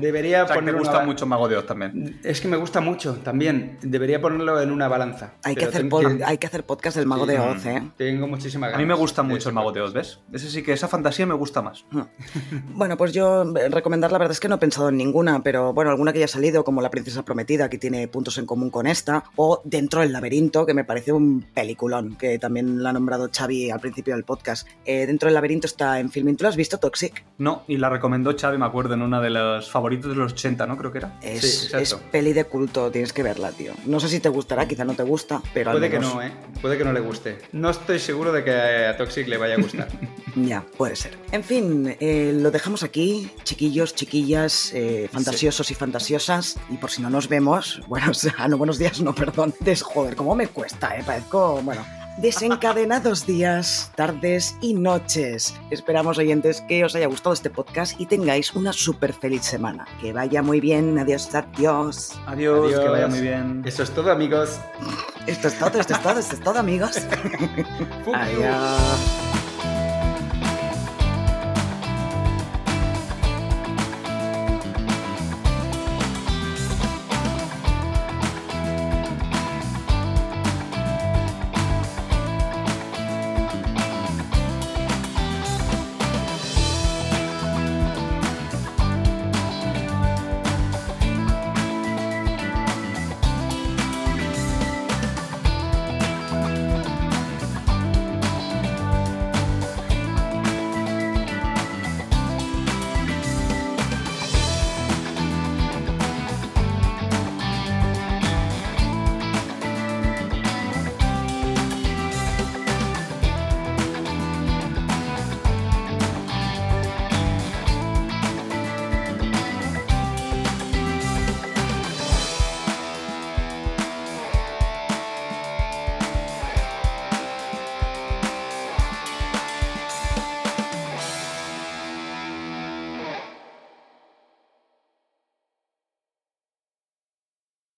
[0.00, 2.18] Debería o Me gusta mucho Mago de Oz también.
[2.22, 3.78] Es que me gusta mucho también.
[3.82, 5.34] Debería ponerlo en una balanza.
[5.42, 5.88] Hay, que hacer,
[6.24, 7.82] hay que hacer podcast del Mago de Oz, ¿eh?
[7.96, 8.78] Tengo muchísima ganas.
[8.78, 10.20] A mí me gusta mucho el Mago de Oz, ¿ves?
[10.32, 11.84] Ese sí que esa fantasía me gusta más.
[12.74, 15.72] bueno, pues yo eh, recomendar la verdad es que no he pensado en ninguna, pero
[15.72, 18.86] bueno, alguna que haya salido, como La Princesa Prometida, que tiene puntos en común con
[18.86, 23.28] esta, o Dentro del Laberinto, que me parece un peliculón, que también la ha nombrado
[23.34, 24.66] Xavi al principio del podcast.
[24.84, 26.36] Eh, Dentro del Laberinto está en Filming.
[26.36, 27.24] ¿Tú lo has visto, Toxic?
[27.38, 30.66] No, y la recomendó Xavi, me acuerdo, en una de las favoritos de los 80,
[30.66, 30.76] ¿no?
[30.76, 31.18] Creo que era.
[31.22, 33.72] Es, es peli de culto, tienes que verla, tío.
[33.84, 36.32] No sé si te gustará, quizá no te gusta, pero Puede que no, ¿eh?
[36.60, 37.38] Puede que no le guste.
[37.52, 39.88] No estoy seguro de que a Toxic le vaya a gustar.
[40.36, 41.18] ya, puede ser.
[41.32, 46.58] En fin, eh, lo dejamos aquí, chiquillos, chiquillas, eh, fantasiosos y fantasiosas.
[46.70, 49.54] Y por si no nos vemos, bueno, ah, no, buenos días, no, perdón.
[49.60, 51.02] Des, joder, cómo me cuesta, ¿eh?
[51.04, 55.54] Parezco, bueno desencadenados días, tardes y noches.
[55.70, 59.86] Esperamos, oyentes, que os haya gustado este podcast y tengáis una súper feliz semana.
[60.00, 60.98] Que vaya muy bien.
[60.98, 62.12] Adiós, adiós.
[62.26, 63.62] Adiós, que vaya muy bien.
[63.64, 64.58] Eso es todo, amigos.
[65.26, 66.96] Esto es todo, esto es todo, esto es todo, amigos.
[68.14, 69.25] adiós.